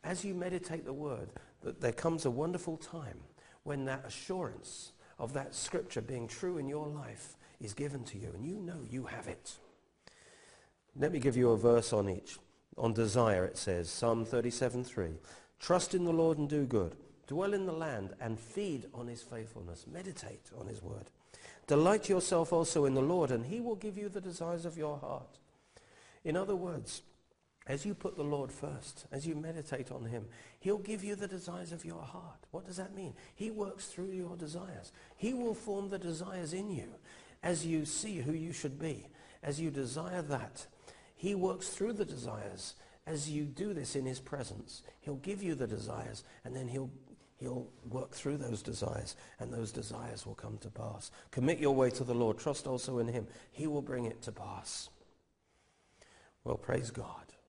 As 0.03 0.25
you 0.25 0.33
meditate 0.33 0.85
the 0.85 0.93
word, 0.93 1.29
th- 1.63 1.75
there 1.79 1.91
comes 1.91 2.25
a 2.25 2.31
wonderful 2.31 2.77
time 2.77 3.19
when 3.63 3.85
that 3.85 4.05
assurance 4.05 4.91
of 5.19 5.33
that 5.33 5.55
scripture 5.55 6.01
being 6.01 6.27
true 6.27 6.57
in 6.57 6.67
your 6.67 6.87
life 6.87 7.37
is 7.61 7.73
given 7.73 8.03
to 8.03 8.17
you, 8.17 8.31
and 8.33 8.45
you 8.45 8.55
know 8.55 8.81
you 8.89 9.05
have 9.05 9.27
it. 9.27 9.53
Let 10.95 11.11
me 11.11 11.19
give 11.19 11.37
you 11.37 11.51
a 11.51 11.57
verse 11.57 11.93
on 11.93 12.09
each. 12.09 12.37
On 12.77 12.93
desire, 12.93 13.45
it 13.45 13.57
says, 13.57 13.89
Psalm 13.89 14.25
37.3, 14.25 15.15
Trust 15.59 15.93
in 15.95 16.03
the 16.03 16.11
Lord 16.11 16.37
and 16.37 16.49
do 16.49 16.65
good. 16.65 16.95
Dwell 17.27 17.53
in 17.53 17.65
the 17.65 17.71
land 17.71 18.13
and 18.19 18.39
feed 18.39 18.85
on 18.93 19.07
his 19.07 19.21
faithfulness. 19.21 19.85
Meditate 19.91 20.51
on 20.59 20.67
his 20.67 20.83
word. 20.83 21.09
Delight 21.67 22.09
yourself 22.09 22.53
also 22.53 22.85
in 22.85 22.93
the 22.93 23.01
Lord, 23.01 23.31
and 23.31 23.45
he 23.45 23.59
will 23.59 23.75
give 23.75 23.97
you 23.97 24.09
the 24.09 24.21
desires 24.21 24.65
of 24.65 24.77
your 24.77 24.97
heart. 24.97 25.39
In 26.23 26.37
other 26.37 26.55
words, 26.55 27.01
as 27.67 27.85
you 27.85 27.95
put 27.95 28.15
the 28.15 28.23
Lord 28.23 28.51
first, 28.51 29.07
as 29.11 29.25
you 29.25 29.33
meditate 29.33 29.91
on 29.91 30.05
him, 30.05 30.25
he'll 30.59 30.77
give 30.77 31.03
you 31.03 31.15
the 31.15 31.27
desires 31.27 31.71
of 31.71 31.83
your 31.83 32.03
heart. 32.03 32.45
What 32.51 32.65
does 32.65 32.77
that 32.77 32.95
mean? 32.95 33.15
He 33.33 33.49
works 33.49 33.87
through 33.87 34.11
your 34.11 34.35
desires. 34.35 34.91
He 35.17 35.33
will 35.33 35.55
form 35.55 35.89
the 35.89 35.97
desires 35.97 36.53
in 36.53 36.69
you 36.69 36.89
as 37.41 37.65
you 37.65 37.85
see 37.85 38.17
who 38.17 38.33
you 38.33 38.53
should 38.53 38.77
be. 38.77 39.07
As 39.41 39.59
you 39.59 39.71
desire 39.71 40.21
that, 40.23 40.67
he 41.15 41.35
works 41.35 41.69
through 41.69 41.93
the 41.93 42.05
desires. 42.05 42.75
As 43.07 43.29
you 43.29 43.43
do 43.43 43.73
this 43.73 43.95
in 43.95 44.05
his 44.05 44.19
presence, 44.19 44.81
he'll 45.01 45.15
give 45.15 45.43
you 45.43 45.55
the 45.55 45.67
desires, 45.67 46.23
and 46.43 46.55
then 46.55 46.67
he'll 46.67 46.89
He'll 47.37 47.67
work 47.89 48.11
through 48.11 48.37
those 48.37 48.61
desires, 48.61 49.15
and 49.39 49.51
those 49.51 49.71
desires 49.71 50.25
will 50.25 50.35
come 50.35 50.57
to 50.59 50.69
pass. 50.69 51.11
Commit 51.31 51.59
your 51.59 51.75
way 51.75 51.89
to 51.89 52.03
the 52.05 52.13
Lord. 52.13 52.37
Trust 52.37 52.65
also 52.65 52.99
in 52.99 53.09
him. 53.09 53.27
He 53.51 53.67
will 53.67 53.81
bring 53.81 54.05
it 54.05 54.21
to 54.21 54.31
pass. 54.31 54.89
Well, 56.45 56.55
praise 56.55 56.91
God. 56.91 57.24